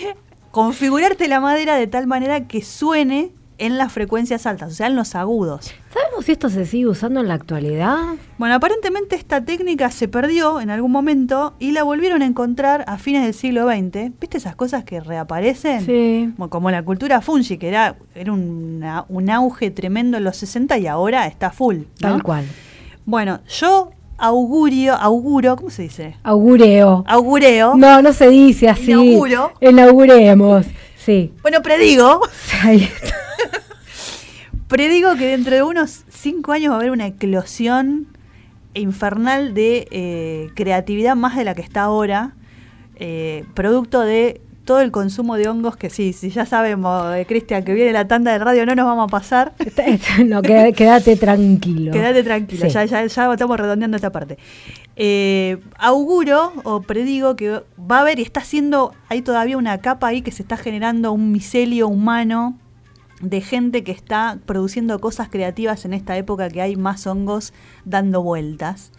[0.00, 0.16] claro.
[0.50, 4.94] configurarte la madera de tal manera que suene en las frecuencias altas, o sea, en
[4.96, 5.72] los agudos.
[5.92, 7.98] ¿Sabemos si esto se sigue usando en la actualidad?
[8.38, 12.98] Bueno, aparentemente esta técnica se perdió en algún momento y la volvieron a encontrar a
[12.98, 14.12] fines del siglo XX.
[14.20, 15.84] ¿Viste esas cosas que reaparecen?
[15.84, 16.32] Sí.
[16.36, 20.78] Como, como la cultura fungi, que era, era una- un auge tremendo en los 60
[20.78, 21.76] y ahora está full.
[21.78, 21.84] ¿no?
[22.00, 22.44] Tal cual.
[23.04, 26.16] Bueno, yo augurio, auguro, ¿cómo se dice?
[26.22, 27.04] Augureo.
[27.06, 27.74] Augureo.
[27.76, 28.90] No, no se dice así.
[28.92, 29.52] Inauguro.
[29.60, 30.66] Inauguremos.
[31.08, 31.32] Sí.
[31.40, 32.20] Bueno, predigo,
[32.62, 33.14] Ahí está.
[34.66, 38.08] predigo que dentro de unos 5 años va a haber una eclosión
[38.74, 42.32] infernal de eh, creatividad más de la que está ahora,
[42.96, 47.64] eh, producto de todo el consumo de hongos que sí, si ya sabemos, eh, Cristian,
[47.64, 49.54] que viene la tanda de radio, no nos vamos a pasar.
[50.26, 51.90] No, quédate tranquilo.
[51.90, 52.70] Quédate tranquilo, Sí.
[52.74, 54.36] ya, ya, ya estamos redondeando esta parte.
[55.00, 60.08] Eh, auguro o predigo que va a haber y está haciendo, hay todavía una capa
[60.08, 62.58] ahí que se está generando un micelio humano
[63.20, 67.52] de gente que está produciendo cosas creativas en esta época que hay más hongos
[67.84, 68.90] dando vueltas.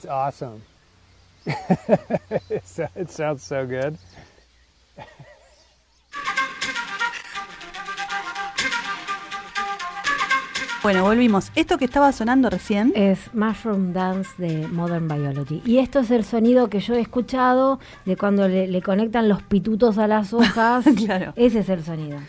[0.08, 0.62] Awesome.
[1.46, 3.98] it so- it sounds so good.
[10.84, 11.52] Bueno, volvimos.
[11.56, 12.94] Esto que estaba sonando recién.
[12.96, 15.62] Es Mushroom Dance de Modern Biology.
[15.66, 19.42] Y esto es el sonido que yo he escuchado de cuando le, le conectan los
[19.44, 20.86] pitutos a las hojas.
[20.96, 21.34] Claro.
[21.36, 22.20] Ese es el sonido.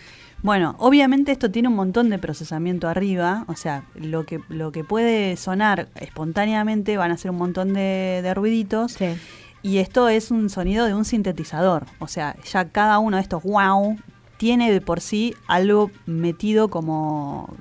[0.42, 4.84] Bueno, obviamente esto tiene un montón de procesamiento arriba, o sea, lo que, lo que
[4.84, 8.92] puede sonar espontáneamente van a ser un montón de, de ruiditos.
[8.92, 9.16] Sí.
[9.62, 13.42] Y esto es un sonido de un sintetizador, o sea, ya cada uno de estos
[13.42, 13.96] wow
[14.36, 17.52] tiene de por sí algo metido como,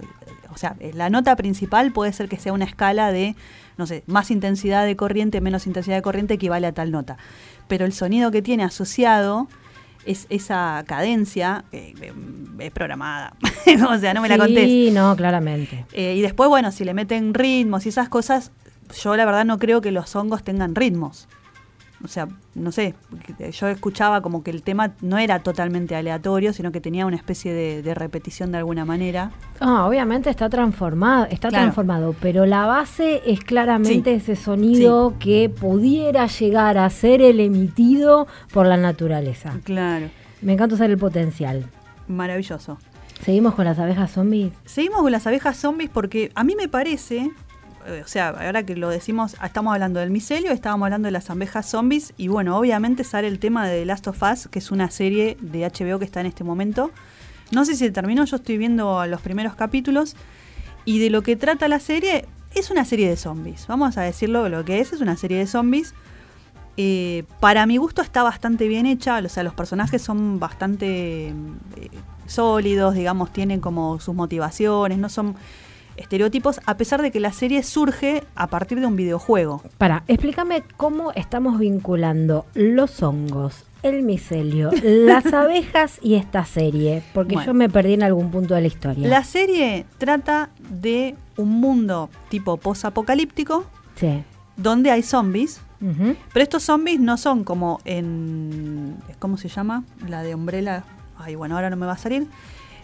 [0.53, 3.35] o sea, la nota principal puede ser que sea una escala de,
[3.77, 7.17] no sé, más intensidad de corriente, menos intensidad de corriente equivale a tal nota.
[7.67, 9.47] Pero el sonido que tiene asociado
[10.07, 11.93] es esa cadencia eh,
[12.59, 13.33] es programada.
[13.89, 14.65] o sea, no me la contés.
[14.65, 15.85] Sí, no, claramente.
[15.93, 18.51] Eh, y después, bueno, si le meten ritmos y esas cosas,
[19.03, 21.27] yo la verdad no creo que los hongos tengan ritmos.
[22.03, 22.93] O sea, no sé,
[23.51, 27.51] yo escuchaba como que el tema no era totalmente aleatorio, sino que tenía una especie
[27.53, 29.31] de, de repetición de alguna manera.
[29.59, 31.63] Ah, obviamente está transformado, está Claro.
[31.63, 34.31] transformado, pero la base es claramente Sí.
[34.31, 39.53] ese sonido que pudiera llegar a ser el emitido por la naturaleza.
[39.63, 40.07] Claro,
[40.41, 41.65] Me encanta usar el potencial.
[42.07, 42.77] maravilloso.
[43.23, 44.53] Seguimos con las abejas zombies.
[44.65, 47.31] Seguimos con las abejas zombies porque a mí me parece,
[48.03, 51.69] o sea, ahora que lo decimos, estamos hablando del micelio, estábamos hablando de las abejas
[51.69, 54.89] zombies y bueno, obviamente sale el tema de The Last of Us, que es una
[54.91, 56.91] serie de HBO que está en este momento.
[57.51, 60.15] No sé si terminó, yo estoy viendo los primeros capítulos
[60.85, 63.67] y de lo que trata la serie es una serie de zombies.
[63.67, 65.93] Vamos a decirlo lo que es, es una serie de zombies.
[66.75, 71.33] Eh, para mi gusto está bastante bien hecha, o sea, los personajes son bastante eh,
[72.27, 75.35] sólidos, digamos, tienen como sus motivaciones, no son
[75.97, 79.61] estereotipos, a pesar de que la serie surge a partir de un videojuego.
[79.77, 87.35] Para, explícame cómo estamos vinculando los hongos, el micelio, las abejas y esta serie, porque
[87.35, 87.47] Bueno.
[87.47, 89.07] yo me perdí en algún punto de la historia.
[89.07, 94.23] La serie trata de un mundo tipo post-apocalíptico, Sí.
[94.55, 95.61] donde hay zombies,
[96.33, 98.95] pero estos zombies no son como en...
[99.19, 99.83] ¿Cómo se llama?
[100.07, 100.83] La de Umbrella.
[101.19, 102.27] Ay, bueno, ahora no me va a salir.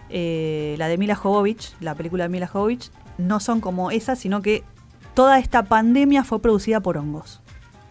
[0.09, 4.41] Eh, la de Mila Jovovich, la película de Mila Jovovich, no son como esa, sino
[4.41, 4.63] que
[5.13, 7.41] toda esta pandemia fue producida por hongos.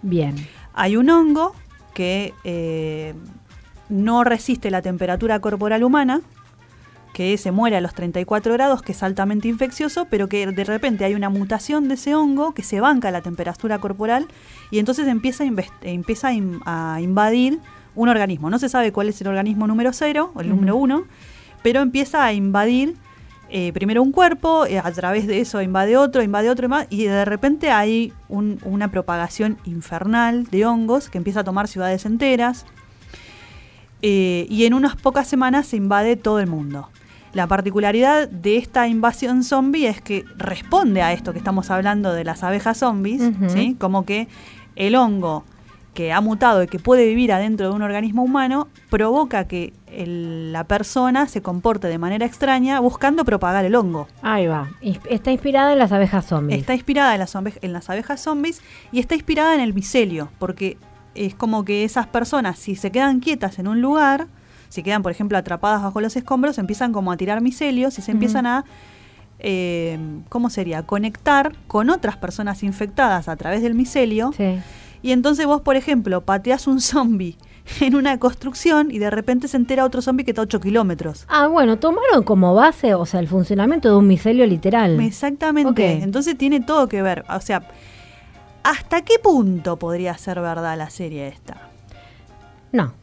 [0.03, 0.35] Bien.
[0.75, 1.55] Hay un hongo
[1.95, 3.15] que eh,
[3.89, 6.21] no resiste la temperatura corporal humana,
[7.13, 11.05] que se muere a los 34 grados, que es altamente infeccioso, pero que de repente
[11.05, 14.27] hay una mutación de ese hongo que se banca la temperatura corporal
[14.71, 15.49] y entonces empieza a,
[15.83, 17.61] empieza a in- a invadir
[17.95, 18.49] un organismo.
[18.49, 21.05] No se sabe cuál es el organismo número cero o el número uno,
[21.63, 22.97] pero empieza a invadir
[23.55, 27.05] eh, primero un cuerpo, eh, a través de eso invade otro, invade otro, invade- y
[27.05, 32.65] de repente hay un- una propagación infernal de hongos que empieza a tomar ciudades enteras.
[34.03, 36.89] eh, y en unas pocas semanas se invade todo el mundo.
[37.35, 42.25] La particularidad de esta invasión zombie es que responde a esto que estamos hablando de
[42.25, 43.23] las abejas zombies,
[43.79, 44.27] como que
[44.75, 45.45] el hongo
[45.95, 50.53] que ha mutado y que puede vivir adentro de un organismo humano provoca que el-
[50.53, 54.09] la persona se comporte de manera extraña buscando propagar el hongo.
[54.23, 54.71] Ahí va.
[55.09, 56.59] Está inspirada en las abejas zombies.
[56.61, 60.77] Está inspirada en las, en las abejas zombies y está inspirada en el micelio, porque
[61.15, 64.27] es como que esas personas, si se quedan quietas en un lugar,
[64.71, 68.11] si quedan, por ejemplo, atrapadas bajo los escombros, empiezan como a tirar micelios y se
[68.13, 68.65] empiezan a,
[69.39, 74.33] eh, ¿cómo sería?, conectar con otras personas infectadas a través del micelio.
[74.37, 74.59] Sí.
[75.03, 77.37] Y entonces vos, por ejemplo, pateás un zombie
[77.81, 81.25] en una construcción y de repente se entera otro zombie que está a 8 kilómetros.
[81.29, 85.01] Ah, bueno, tomaron como base, o sea, el funcionamiento de un micelio literal.
[85.01, 86.03] Exactamente.
[86.03, 87.25] Entonces tiene todo que ver.
[87.29, 87.63] O sea,
[88.65, 91.69] ¿hasta qué punto podría ser verdad la serie esta?
[92.73, 92.95] No.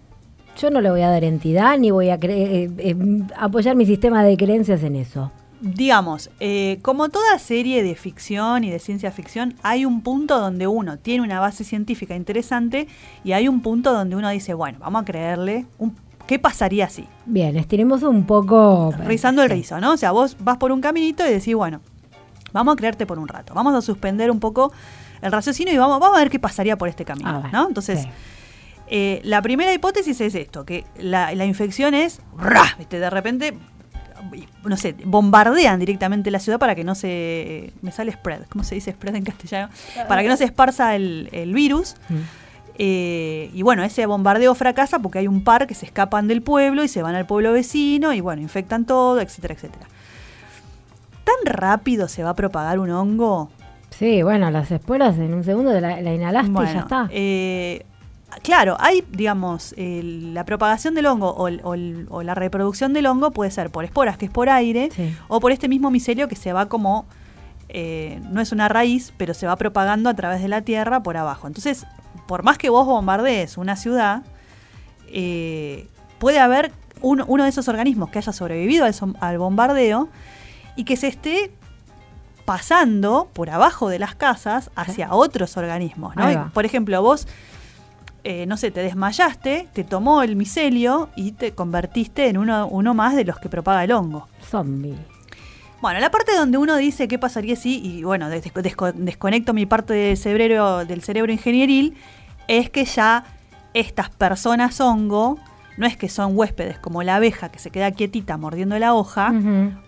[0.57, 2.95] Yo no le voy a dar entidad ni voy a cre- eh, eh,
[3.37, 5.31] apoyar mi sistema de creencias en eso.
[5.61, 10.67] Digamos, eh, como toda serie de ficción y de ciencia ficción, hay un punto donde
[10.67, 12.87] uno tiene una base científica interesante
[13.25, 15.95] y hay un punto donde uno dice, bueno, vamos a creerle, un-
[16.27, 17.05] ¿qué pasaría si?
[17.25, 18.93] Bien, estiremos un poco.
[19.05, 19.91] Rizando el rizo, ¿no?
[19.93, 21.81] O sea, vos vas por un caminito y decís, bueno,
[22.53, 24.71] vamos a creerte por un rato, vamos a suspender un poco
[25.21, 27.67] el raciocinio y vamos, vamos a ver qué pasaría por este camino, Ah, ¿no?
[27.67, 28.07] Entonces, sí.
[28.87, 32.21] eh, la primera hipótesis es esto, que la, la infección es,
[32.89, 33.57] de repente,
[34.63, 38.75] no sé, bombardean directamente la ciudad para que no se, me sale spread, ¿cómo se
[38.75, 39.69] dice spread en castellano?
[40.07, 41.95] Para que no se esparza el, el virus.
[42.09, 42.15] Mm.
[42.81, 46.83] Eh, y bueno, ese bombardeo fracasa porque hay un par que se escapan del pueblo
[46.83, 49.85] y se van al pueblo vecino y bueno, infectan todo, etcétera, etcétera.
[51.25, 53.49] ¿Tan rápido se va a propagar un hongo
[53.89, 57.07] Sí, bueno, las esporas en un segundo la, la inhalaste y ya está.
[57.11, 57.85] eh,
[58.43, 62.93] claro, hay, digamos, el- la propagación del hongo o, el- o el- o la reproducción
[62.93, 65.15] del hongo puede ser por esporas, que es por aire, Sí.
[65.27, 67.05] o por este mismo micelio que se va como,
[67.69, 71.17] eh, no es una raíz, pero se va propagando a través de la tierra por
[71.17, 71.47] abajo.
[71.47, 71.85] Entonces,
[72.27, 74.23] por más que vos bombardees una ciudad,
[75.07, 75.87] eh,
[76.19, 76.71] puede haber
[77.01, 80.09] uno, uno de esos organismos que haya sobrevivido al, al bombardeo
[80.75, 81.51] y que se esté
[82.45, 86.15] pasando por abajo de las casas hacia otros organismos.
[86.15, 86.51] ¿no?
[86.53, 87.27] Por ejemplo, vos,
[88.31, 92.93] eh, no sé, te desmayaste, te tomó el micelio y te convertiste en uno, uno
[92.93, 94.27] más de los que propaga el hongo.
[94.47, 94.95] Zombie.
[95.81, 99.65] Bueno, la parte donde uno dice qué pasaría si, y bueno, des- desco- desconecto mi
[99.65, 101.95] parte del cerebro, del cerebro ingenieril,
[102.47, 103.23] es que ya
[103.73, 105.39] estas personas hongo,
[105.79, 109.33] no es que son huéspedes como la abeja que se queda quietita mordiendo la hoja,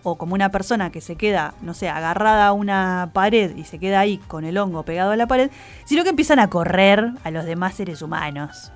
[0.02, 3.78] o como una persona que se queda, no sé, agarrada a una pared y se
[3.78, 5.50] queda ahí con el hongo pegado a la pared,
[5.84, 8.72] sino que empiezan a correr a los demás seres humanos.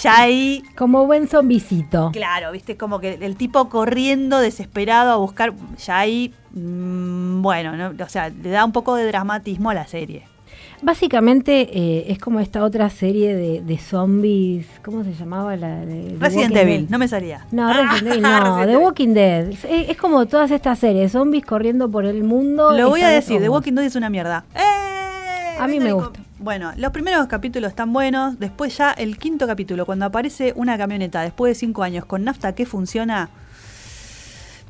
[0.00, 2.10] Ya ahí Como buen zombicito.
[2.12, 8.04] Claro, viste, como que el tipo corriendo desesperado a buscar, ya ahí, mm, bueno, ¿no?
[8.04, 10.31] o sea, le da un poco de dramatismo a la serie.
[10.82, 14.66] Básicamente eh, es como esta otra serie de, de zombies.
[14.84, 17.46] ¿Cómo se llamaba la de Resident Evil, no me salía.
[17.52, 18.76] No, Resident Evil no, Resident The.
[18.76, 19.48] Walking Dead.
[19.50, 22.72] Es, es como todas estas series, zombies corriendo por el mundo.
[22.72, 23.48] Lo voy a decir, The.
[23.48, 24.44] Walking Dead es una mierda.
[24.54, 25.58] ¡Eh!
[25.60, 26.18] A mí me gusta.
[26.38, 28.40] Bueno, los primeros capítulos están buenos.
[28.40, 32.54] Después ya el quinto capítulo, cuando aparece una camioneta después de cinco años con nafta
[32.54, 33.30] que funciona...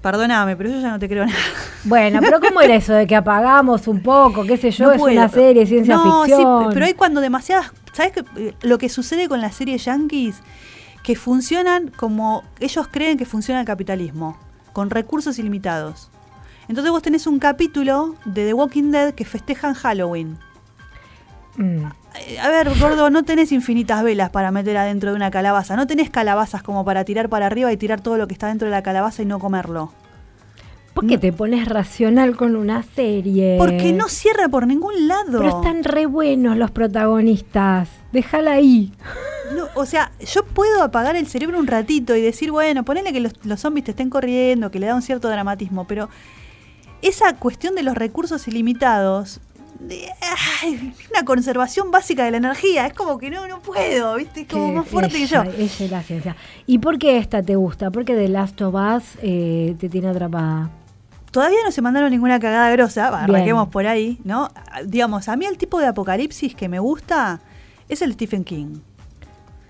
[0.02, 1.38] Perdóname, pero yo ya no te creo nada.
[1.84, 4.44] Bueno, pero ¿cómo era eso de que apagamos un poco?
[4.44, 4.86] ¿Qué sé yo?
[4.86, 5.16] No es puedo.
[5.16, 6.64] una serie, ciencia no, ficción.
[6.64, 7.72] Sí, pero hay cuando demasiadas.
[7.92, 8.24] ¿Sabes qué?
[8.36, 10.40] Eh, lo que sucede con las series yankees?
[11.02, 14.38] Que funcionan como ellos creen que funciona el capitalismo,
[14.72, 16.10] con recursos ilimitados.
[16.68, 20.38] Entonces vos tenés un capítulo de The Walking Dead que festejan Halloween.
[21.56, 21.84] Mm.
[22.18, 25.76] Eh, A ver, gordo, no tenés infinitas velas para meter adentro de una calabaza.
[25.76, 28.66] No tenés calabazas como para tirar para arriba y tirar todo lo que está dentro
[28.66, 29.92] de la calabaza y no comerlo.
[30.94, 33.56] ¿Por qué te pones racional con una serie?
[33.58, 35.38] Porque no cierra por ningún lado.
[35.38, 37.88] Pero están re buenos los protagonistas.
[38.12, 38.92] Déjala ahí.
[39.56, 43.20] No, o sea, yo puedo apagar el cerebro un ratito y decir, bueno, ponele que
[43.20, 46.10] los, los zombies te estén corriendo, que le da un cierto dramatismo, pero
[47.00, 49.40] esa cuestión de los recursos ilimitados,
[49.80, 50.08] de,
[50.62, 54.42] ay, una conservación básica de la energía, es como que no, no puedo, ¿viste?
[54.42, 55.42] Es como Que más fuerte que yo.
[55.42, 56.36] Ella es la ciencia.
[56.66, 57.90] ¿Y por qué esta te gusta?
[57.90, 60.70] Porque The Last of Us eh, te tiene atrapada.
[61.30, 64.50] Todavía no se mandaron ninguna cagada grosa, arranquemos por ahí, ¿no?
[64.54, 67.40] Ah, Digamos, a mí el tipo de apocalipsis que me gusta
[67.88, 68.80] es el Stephen King.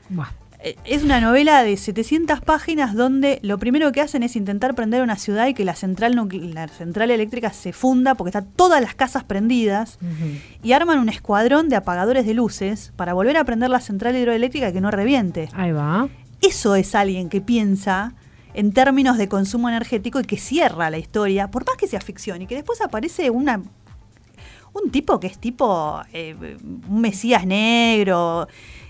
[0.08, 0.41] Buah.
[0.84, 5.16] Es una novela de 700 páginas donde lo primero que hacen es intentar prender una
[5.16, 6.14] ciudad y que la central,
[6.54, 9.98] la central eléctrica se funda porque están todas las casas prendidas
[10.62, 14.68] y arman un escuadrón de apagadores de luces para volver a prender la central hidroeléctrica
[14.68, 15.48] y que no reviente.
[15.54, 16.08] Ahí va.
[16.40, 18.14] Eso es alguien que piensa
[18.54, 22.42] en términos de consumo energético y que cierra la historia, por más que sea ficción,
[22.42, 23.62] y que después aparece una
[24.74, 26.56] un tipo que es tipo eh,
[26.88, 28.48] un mesías negro.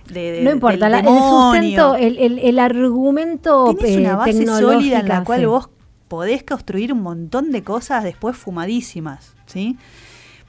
[0.09, 4.16] De, de- No importa, del la- el sustento, el, el- el argumento Tienes eh, una
[4.16, 5.46] base sólida en la cual sí.
[5.46, 5.68] vos
[6.09, 9.76] podés construir un montón de cosas después fumadísimas, ¿sí?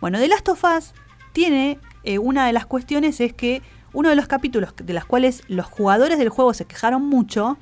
[0.01, 0.93] Bueno, The Last of Us
[1.31, 3.61] tiene eh, una de las cuestiones es que
[3.93, 7.57] uno de los capítulos de las cuales los jugadores del juego se quejaron mucho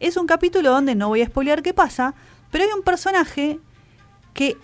[0.00, 2.14] es un capítulo donde no voy a spoilear qué pasa,
[2.50, 3.58] pero hay un personaje
[4.32, 4.56] que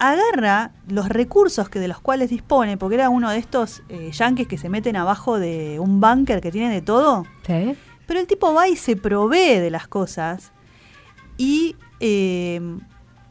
[0.00, 4.48] agarra los recursos que de los cuales dispone, porque era uno de estos eh, yankees
[4.48, 7.26] que se meten abajo de un búnker que tiene de todo.
[7.46, 7.76] Sí.
[8.06, 10.52] Pero el tipo va y se provee de las cosas
[11.36, 12.60] y eh,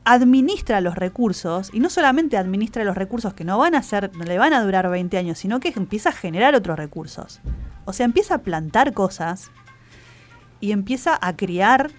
[0.06, 1.72] administra los recursos.
[1.74, 4.64] Y no solamente administra los recursos que no van a ser, no le van a
[4.64, 7.42] durar 20 años, sino que empieza a generar otros recursos.
[7.86, 9.50] O sea, empieza a plantar cosas
[10.62, 11.90] y empieza a criar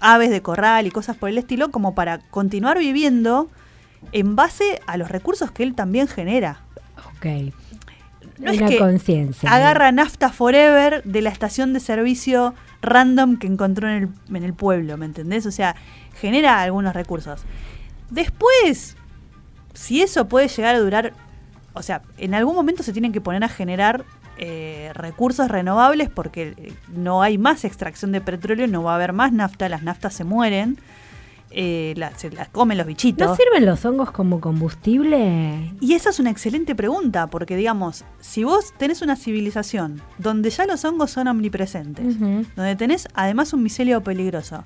[0.00, 3.48] aves de corral y cosas por el estilo como para continuar viviendo
[4.12, 6.60] en base a los recursos que él también genera.
[7.16, 7.26] Ok.
[8.38, 9.50] No es que conciencia.
[9.50, 14.52] agarra Nafta Forever de la estación de servicio random que encontró en el, en el
[14.52, 15.46] pueblo, ¿me entendés?
[15.46, 15.74] O sea,
[16.20, 17.44] genera algunos recursos.
[18.10, 18.96] Después,
[19.72, 21.12] si eso puede llegar a durar,
[21.72, 24.04] o sea, en algún momento se tienen que poner a generar
[24.38, 29.14] eh, recursos renovables porque eh, no hay más extracción de petróleo, no va a haber
[29.14, 30.78] más nafta, las naftas se mueren,
[31.58, 33.26] eh, la- se las comen los bichitos.
[33.28, 35.72] ¿No sirven los hongos como combustible?
[35.80, 40.66] Y esa es una excelente pregunta, porque digamos, si vos tenés una civilización donde ya
[40.66, 44.62] los hongos son omnipresentes, donde tenés además un micelio peligroso,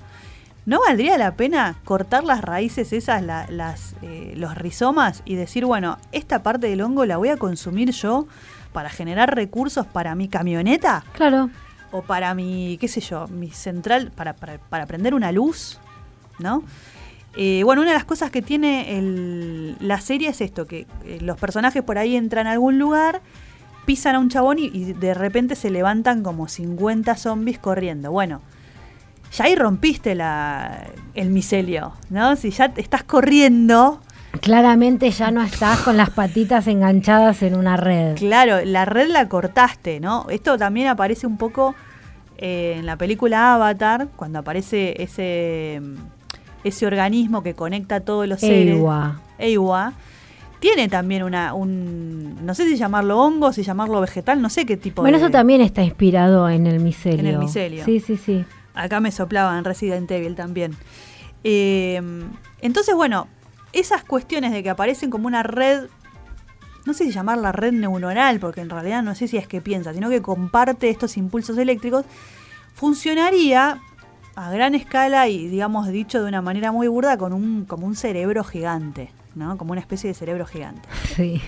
[0.67, 5.65] ¿no valdría la pena cortar las raíces esas, la- las, eh, los rizomas y decir,
[5.65, 8.27] bueno, esta parte del hongo la voy a consumir yo
[8.73, 11.51] para generar recursos para mi camioneta Claro.
[11.93, 15.79] o para mi, qué sé yo, mi central, para, para, para prender una luz,
[16.41, 16.63] ¿no?
[17.37, 21.19] Eh, bueno, una de las cosas que tiene el- la serie es esto, que eh,
[21.21, 23.21] los personajes por ahí entran a algún lugar,
[23.87, 28.11] pisan a un chabón y, y de repente se levantan como 50 zombies corriendo.
[28.11, 28.41] Bueno,
[29.33, 32.35] ya ahí rompiste la, el micelio, ¿no?
[32.35, 34.01] Si ya te estás corriendo,
[34.41, 38.17] Claramente ya no estás con las patitas enganchadas en una red.
[38.17, 40.27] Claro, la red la cortaste, ¿no?
[40.31, 41.75] Esto también aparece un poco
[42.39, 45.81] eh, en la película Avatar, cuando aparece ese,
[46.65, 48.77] ese organismo que conecta a todos los seres.
[48.77, 49.21] Ewa.
[49.39, 49.93] Ewa.
[50.59, 54.77] Tiene también una, un, no sé si llamarlo hongo, si llamarlo vegetal, no sé qué
[54.77, 55.25] tipo Bueno, de...
[55.25, 57.21] eso también está inspirado en el micelio.
[57.21, 57.85] En el micelio.
[57.85, 58.45] Sí, sí, sí.
[58.75, 60.77] Acá me soplaba en Resident Evil también.
[61.45, 62.01] Eh,
[62.61, 63.27] entonces, bueno,
[63.73, 65.85] esas cuestiones de que aparecen como una red,
[66.85, 69.95] no sé si llamarla red neuronal, porque en realidad no sé si es que piensa,
[69.95, 72.05] sino que comparte estos impulsos eléctricos,
[72.75, 73.81] funcionaría
[74.37, 77.95] a gran escala y, digamos, dicho de una manera muy burda, con un, como un
[77.97, 79.57] cerebro gigante, ¿no?
[79.59, 80.89] Como una especie de cerebro gigante.
[81.17, 81.41] Sí.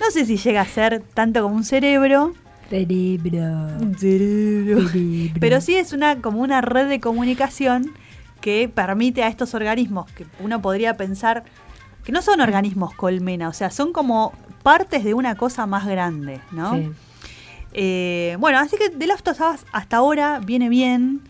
[0.00, 2.32] No sé si llega a ser tanto como un cerebro,
[2.70, 3.96] Cerebro.
[3.98, 4.88] cerebro.
[4.88, 5.34] Cerebro.
[5.40, 7.92] Pero sí es una como una red de comunicación
[8.40, 11.42] que permite a estos organismos que uno podría pensar
[12.04, 16.40] que no son organismos colmena, o sea, son como partes de una cosa más grande,
[16.52, 16.74] ¿no?
[16.76, 16.90] Sí.
[17.72, 21.22] Eh, bueno, así que The Last of Us hasta ahora viene bien.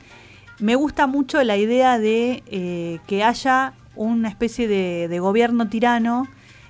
[0.60, 6.26] Me gusta mucho la idea de eh, que haya una especie de, de gobierno tirano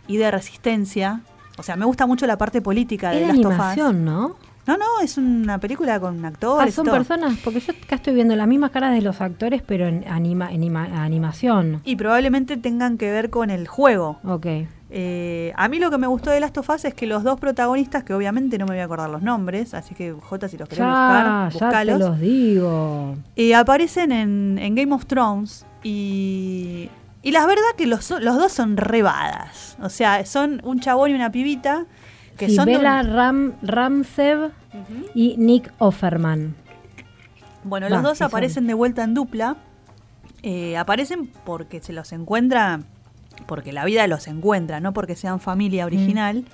[0.06, 1.20] y de resistencia.
[1.58, 3.50] O sea, me gusta mucho la parte política de Last of Us.
[3.52, 4.36] animación, ¿no?
[4.68, 6.68] No, no, es una película con Ah, actores.
[6.68, 6.94] y son todo.
[6.94, 10.52] personas, porque yo acá estoy viendo las mismas caras de los actores, pero en, anima,
[10.52, 11.80] en ima- animación.
[11.84, 14.18] Y probablemente tengan que ver con el juego.
[14.24, 14.46] Ok.
[14.90, 17.38] Eh, a mí lo que me gustó de Last of Us es que los dos
[17.40, 20.68] protagonistas, que obviamente no me voy a acordar los nombres, así que J, si los
[20.68, 21.98] querés Ya, buscar, ya te buscalos.
[22.00, 23.16] los digo.
[23.36, 26.88] Eh, aparecen en, en Game of Thrones y,
[27.22, 29.76] y la verdad que los, los dos son rebadas.
[29.82, 31.84] O sea, son un chabón y una pibita
[32.38, 32.66] que Sí, son...
[32.66, 34.52] de un- Bella Ram, Ramsev
[35.14, 36.54] y Nick Offerman.
[37.64, 38.26] Bueno, Va, los dos son.
[38.28, 39.56] aparecen de vuelta en dupla.
[40.42, 42.80] Eh, aparecen porque se los encuentra,
[43.46, 46.44] porque la vida los encuentra, no porque sean familia original.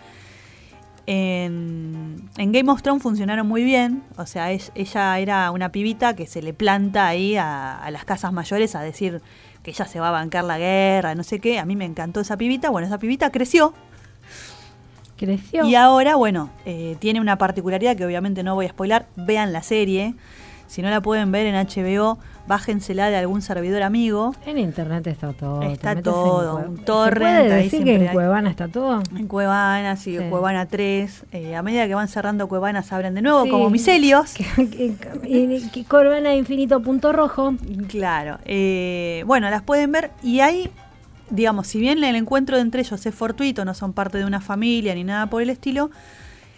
[1.07, 4.03] En, en Game of Thrones funcionaron muy bien.
[4.17, 8.05] O sea, es- ella era una pibita que se le planta ahí a, a las
[8.05, 9.21] casas mayores a decir
[9.63, 11.59] que ella se va a bancar la guerra, no sé qué.
[11.59, 12.71] A mí me encantó esa pibita.
[12.71, 13.75] Bueno, esa pibita creció.
[15.25, 15.65] Creció.
[15.67, 19.07] Y ahora, bueno, eh, tiene una particularidad que obviamente no voy a spoilar.
[19.17, 20.15] Vean la serie.
[20.67, 22.19] Si no la pueden ver en HBO,
[22.49, 24.35] bájensela de algún servidor amigo.
[24.47, 25.63] En internet está todo.
[25.63, 28.15] Está todo, un ¿Se torrent, puede ahí decir que en hay.
[28.15, 29.03] Cuevana está todo?
[29.17, 30.25] En Cuevana, sí, Sí.
[30.31, 31.27] Cuevana 3.
[31.33, 33.51] Eh, a medida que van cerrando Cuevana, se abren de nuevo, Sí.
[33.51, 33.71] como
[35.73, 37.55] que Corvana Infinito Punto Rojo.
[37.89, 38.39] Claro.
[38.47, 40.71] eh, bueno, las pueden ver y ahí,
[41.31, 44.95] digamos, si bien el encuentro entre ellos es fortuito, no son parte de una familia
[44.95, 45.91] ni nada por el estilo,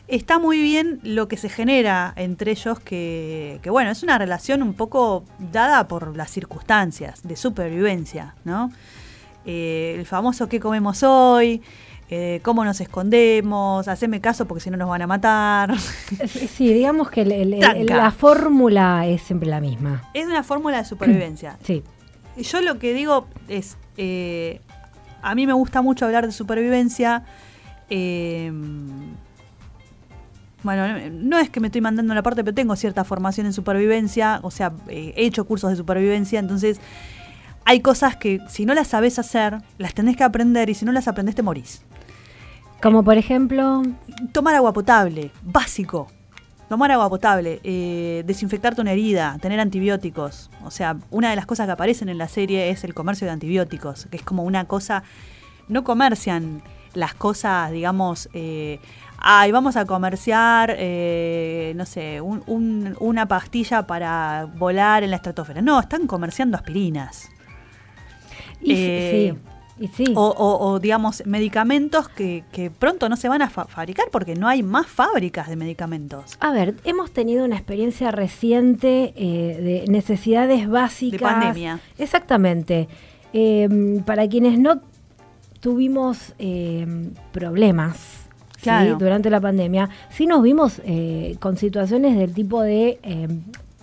[0.08, 4.62] está muy bien lo que se genera entre ellos, que, que, bueno, es una relación
[4.62, 8.70] un poco dada por las circunstancias de supervivencia, ¿no?
[9.44, 11.62] Eh, el famoso ¿qué comemos hoy?
[12.08, 13.88] Eh, ¿Cómo nos escondemos?
[13.88, 15.74] Haceme caso porque si no nos van a matar.
[16.48, 17.96] Sí, digamos que el- el- el- Tranca.
[17.96, 20.08] la fórmula es siempre la misma.
[20.14, 21.58] es una fórmula de supervivencia.
[21.64, 21.82] Sí.
[22.36, 24.60] Yo lo que digo es, eh,
[25.22, 27.24] a mí me gusta mucho hablar de supervivencia.
[27.90, 28.52] eh,
[30.66, 34.40] bueno, no es que me estoy mandando la parte, pero tengo cierta formación en supervivencia,
[34.42, 36.80] o sea, eh, he hecho cursos de supervivencia, entonces
[37.64, 40.90] hay cosas que si no las sabes hacer, las tenés que aprender y si no
[40.90, 41.82] las aprendés te morís.
[42.82, 43.82] Como por ejemplo,
[44.32, 46.08] Tomar agua potable, básico.
[46.68, 50.50] Tomar agua potable, eh, desinfectarte una herida, tener antibióticos.
[50.64, 53.32] O sea, una de las cosas que aparecen en la serie es el comercio de
[53.32, 55.04] antibióticos, que es como una cosa,
[55.68, 56.62] no comercian
[56.94, 58.80] las cosas, digamos, eh,
[59.18, 65.16] ay, vamos a comerciar, eh, no sé, un- un- una pastilla para volar en la
[65.16, 65.62] estratosfera.
[65.62, 67.28] No, están comerciando aspirinas.
[68.60, 69.38] y, Eh, sí,
[69.78, 70.04] y sí.
[70.16, 74.34] O, o- o, digamos, medicamentos que, que pronto no se van a fa- fabricar porque
[74.34, 76.36] no hay más fábricas de medicamentos.
[76.40, 81.20] A ver, hemos tenido una experiencia reciente eh, de necesidades básicas.
[81.20, 81.80] De pandemia.
[81.98, 82.88] Exactamente.
[83.32, 84.80] Eh, para quienes no
[85.60, 86.86] tuvimos eh,
[87.32, 87.96] problemas
[88.98, 93.28] durante la pandemia, sí nos vimos eh, con situaciones del tipo de eh,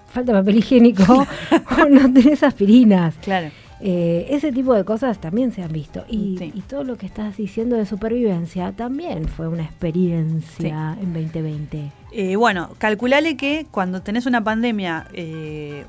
[0.10, 1.26] falta papel higiénico
[1.82, 3.16] o no tenés aspirinas.
[3.22, 3.50] Claro.
[3.86, 6.06] Eh, ese tipo de cosas también se han visto.
[6.08, 6.54] Y, Sí.
[6.56, 11.92] y todo lo que estás diciendo de supervivencia también fue una experiencia en 2020.
[12.14, 15.84] Eh, bueno, calculale que cuando tenés una pandemia eh,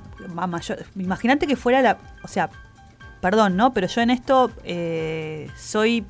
[0.96, 2.50] imagínate que fuera la, o sea,
[3.20, 3.72] perdón, ¿no?
[3.72, 6.04] Pero yo en esto eh, soy,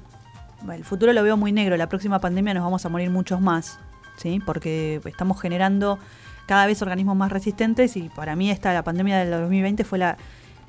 [0.72, 3.78] el futuro lo veo muy negro, la próxima pandemia nos vamos a morir muchos más,
[4.16, 4.41] ¿sí?
[4.47, 5.99] Porque estamos generando
[6.47, 10.16] cada vez organismos más resistentes y para mí esta, la pandemia del 2020 fue la,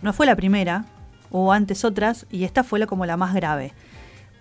[0.02, 0.86] no fue la primera,
[1.32, 3.74] hubo antes otras y esta fue la, como la más grave.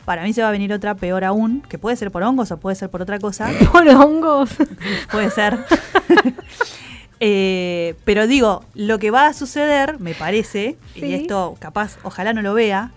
[0.05, 2.59] Para mí se va a venir otra peor aún, que puede ser por hongos o
[2.59, 3.49] puede ser por otra cosa.
[3.73, 4.51] Por hongos.
[5.11, 5.59] Puede ser.
[7.21, 11.07] Eh, pero digo, lo que va a suceder, me parece, Sí.
[11.07, 12.91] y esto capaz, ojalá no lo vea,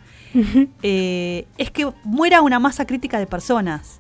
[0.84, 4.00] eh, es que muera una masa crítica de personas.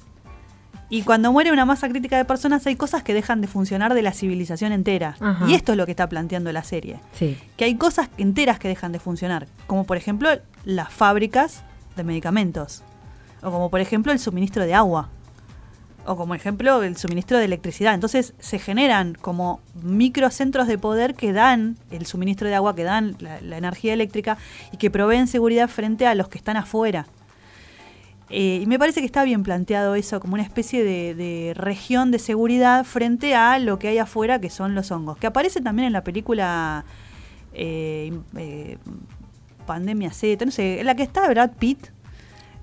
[0.89, 4.01] Y cuando muere una masa crítica de personas hay cosas que dejan de funcionar de
[4.01, 5.17] la civilización entera.
[5.19, 5.45] Ajá.
[5.47, 6.99] Y esto es lo que está planteando la serie.
[7.13, 7.37] Sí.
[7.57, 9.47] Que hay cosas enteras que dejan de funcionar.
[9.67, 10.29] Como por ejemplo
[10.63, 11.63] las fábricas
[11.97, 12.83] de medicamentos.
[13.41, 15.09] O como por ejemplo el suministro de agua
[16.07, 17.93] o como ejemplo el suministro de electricidad.
[17.93, 23.17] Entonces se generan como microcentros de poder que dan el suministro de agua, que dan
[23.19, 24.37] la, la energía eléctrica
[24.71, 27.07] y que proveen seguridad frente a los que están afuera.
[28.29, 32.11] Eh, y me parece que está bien planteado eso como una especie de, de región
[32.11, 35.17] de seguridad frente a lo que hay afuera, que son los hongos.
[35.17, 36.83] Que aparece también en la película
[37.53, 38.77] eh, eh,
[39.65, 41.87] Pandemia Z, no sé, en la que está Brad Pitt,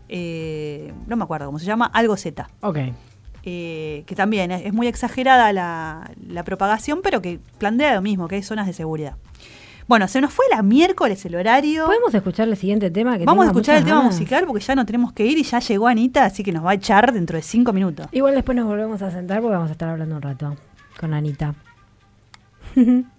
[0.09, 2.79] eh, no me acuerdo cómo se llama, algo Z Ok.
[3.43, 8.37] que también es, es muy exagerada la, la propagación, pero que plantea lo mismo, que
[8.37, 9.17] hay zonas de seguridad.
[9.87, 11.87] Bueno, se nos fue la miércoles el horario.
[11.87, 13.19] ¿Podemos escuchar el siguiente tema?
[13.19, 14.15] Que Vamos a escuchar el tema ganas?
[14.15, 16.71] musical porque ya no tenemos que ir y ya llegó Anita, así que nos va
[16.71, 18.07] a echar dentro de cinco minutos.
[18.13, 20.57] Igual después nos volvemos a sentar porque vamos a estar hablando un rato
[20.99, 21.55] con Anita.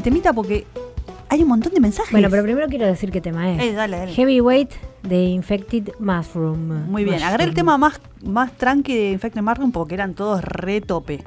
[0.00, 0.66] el temita porque
[1.28, 2.10] hay un montón de mensajes.
[2.10, 3.62] Bueno, pero primero quiero decir qué tema es.
[3.62, 4.12] Eh, dale, dale.
[4.12, 4.72] Heavyweight
[5.02, 6.90] de Infected Mushroom.
[6.90, 10.80] Muy bien, agarré el tema más, más tranqui de Infected Mushroom porque eran todos re
[10.80, 11.22] tope.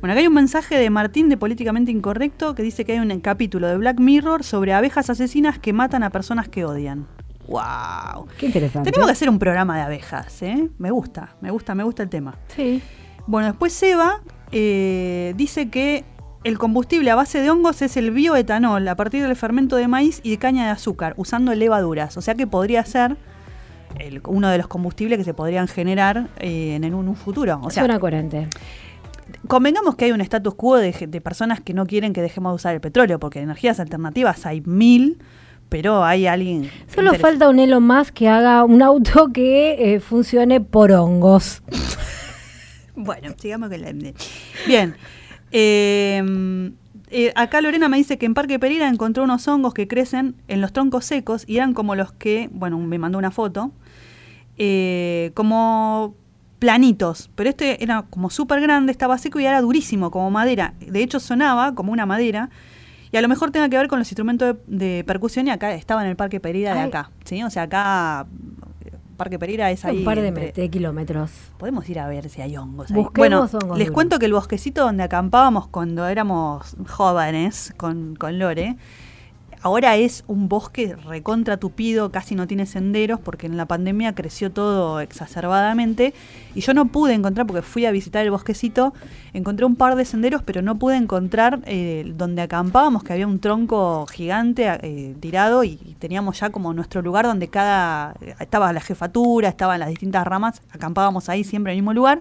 [0.00, 3.20] Bueno, acá hay un mensaje de Martín de Políticamente Incorrecto que dice que hay un
[3.20, 7.06] capítulo de Black Mirror sobre abejas asesinas que matan a personas que odian.
[7.46, 8.26] ¡Wow!
[8.38, 8.90] Qué interesante.
[8.90, 10.68] Tenemos que hacer un programa de abejas, ¿eh?
[10.78, 12.36] Me gusta, me gusta, me gusta el tema.
[12.48, 12.82] Sí.
[13.26, 16.04] Bueno, después Seba eh, dice que
[16.44, 20.20] el combustible a base de hongos es el bioetanol a partir del fermento de maíz
[20.22, 22.16] y de caña de azúcar, usando levaduras.
[22.16, 23.16] O sea que podría ser
[23.98, 27.60] el- uno de los combustibles que se podrían generar eh, en, un, un futuro.
[27.62, 28.48] O sea, Suena coherente.
[29.46, 32.74] convengamos que hay un status quo de, personas que no quieren que dejemos de usar
[32.74, 35.18] el petróleo, porque energías alternativas hay mil,
[35.68, 36.68] pero hay alguien...
[36.92, 41.62] Solo falta un Elon Musk que haga un auto que eh, funcione por hongos.
[42.94, 43.90] Bueno, sigamos con la...
[44.66, 44.94] Bien.
[45.52, 46.72] Eh,
[47.14, 50.62] eh, acá Lorena me dice que en Parque Pereira encontró unos hongos que crecen en
[50.62, 53.70] los troncos secos y eran como los que, bueno, me mandó una foto,
[54.56, 56.14] eh, como
[56.58, 60.72] planitos, pero este era como súper grande, estaba seco y era durísimo, como madera.
[60.80, 62.48] De hecho sonaba como una madera
[63.10, 65.74] y a lo mejor tenga que ver con los instrumentos de, de percusión y acá
[65.74, 66.88] estaba en el Parque Pereira de Ay.
[66.88, 67.42] acá, ¿sí?
[67.42, 68.26] O sea, acá
[69.22, 69.98] Parque Pereira es ahí...
[69.98, 71.30] un par de, entre- met- de kilómetros.
[71.58, 72.96] Podemos ir a ver si hay hongos ahí.
[72.96, 78.38] Busquemos bueno, hongos les cuento que el bosquecito donde acampábamos cuando éramos jóvenes con, con
[78.40, 78.76] Lore,
[79.62, 84.50] ahora es un bosque recontra tupido, casi no tiene senderos, porque en la pandemia creció
[84.50, 86.14] todo exacerbadamente.
[86.54, 88.92] Y yo no pude encontrar, porque fui a visitar el bosquecito,
[89.32, 93.38] encontré un par de senderos, pero no pude encontrar eh, donde acampábamos, que había un
[93.40, 98.14] tronco gigante eh, tirado y, y teníamos ya como nuestro lugar donde cada.
[98.40, 102.20] estaba la jefatura, estaban las distintas ramas, acampábamos ahí siempre en el mismo lugar.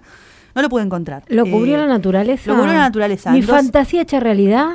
[0.53, 1.23] No lo pude encontrar.
[1.29, 2.49] ¿Lo Eh, cubrió la naturaleza?
[2.51, 3.31] Lo cubrió la naturaleza.
[3.31, 4.67] Mi Entonces- fantasía hecha realidad.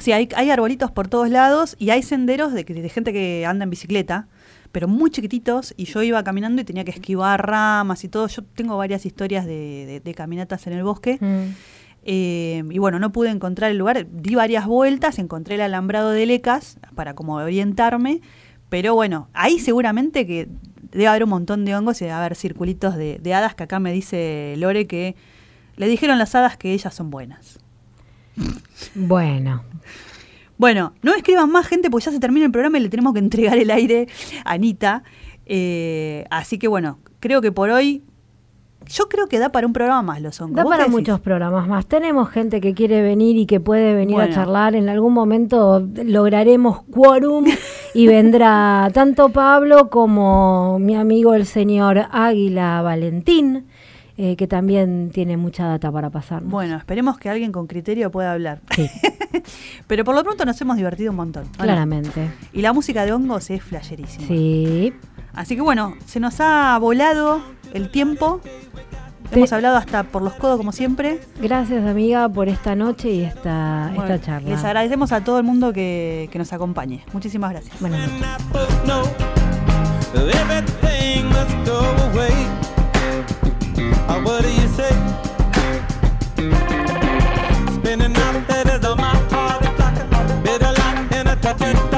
[0.00, 3.46] Sí, hay, hay arbolitos por todos lados y hay senderos de, que- de gente que
[3.46, 4.26] anda en bicicleta,
[4.72, 5.74] pero muy chiquititos.
[5.76, 8.26] Y yo iba caminando y tenía que esquivar ramas y todo.
[8.28, 11.18] Yo tengo varias historias de, de- de caminatas en el bosque.
[11.20, 11.54] Mm.
[12.02, 14.06] Eh, y bueno, no pude encontrar el lugar.
[14.10, 18.20] Di varias vueltas, encontré el alambrado de lecas para como orientarme.
[18.70, 20.48] Pero bueno, ahí seguramente que
[20.92, 23.80] debe haber un montón de hongos y debe haber circulitos de, de hadas que acá
[23.80, 25.14] me dice Lore que
[25.76, 27.58] le dijeron las hadas que ellas son buenas.
[28.94, 29.64] Bueno,
[30.58, 33.18] Bueno, no escriban más gente porque ya se termina el programa y le tenemos que
[33.18, 34.08] entregar el aire
[34.44, 35.02] a Anita.
[35.46, 38.02] Eh, así que bueno, creo que por hoy.
[38.88, 40.56] Yo creo que da para un programa más los hongos.
[40.56, 41.86] da ¿Vos para muchos programas más.
[41.86, 44.32] Tenemos gente que quiere venir y que puede venir Bueno.
[44.32, 44.74] a charlar.
[44.74, 47.44] En algún momento lograremos quórum
[47.94, 53.66] y vendrá tanto Pablo como mi amigo el señor Águila Valentín,
[54.22, 56.50] eh, que también tiene mucha data para pasarnos.
[56.52, 58.60] Bueno, esperemos que alguien con criterio pueda hablar.
[58.76, 58.86] Sí,
[59.86, 61.44] Pero por lo pronto nos hemos divertido un montón.
[61.56, 62.30] claramente.
[62.52, 64.26] Y la música de hongos es flasherísima.
[64.26, 64.92] Sí.
[65.32, 67.40] Así que bueno, se nos ha volado
[67.72, 68.40] el tiempo.
[69.30, 71.20] Te- Hemos hablado hasta por los codos como siempre.
[71.40, 74.50] Gracias amiga por esta noche y esta, Bueno, esta charla.
[74.50, 77.04] Les agradecemos a todo el mundo que, que nos acompañe.
[77.14, 77.80] Muchísimas gracias.
[77.80, 78.26] Buenas noches.
[84.08, 84.90] Uh, what do you say?
[87.74, 88.12] Spinning
[88.48, 89.62] that is my heart.
[89.78, 91.89] Like a light a touch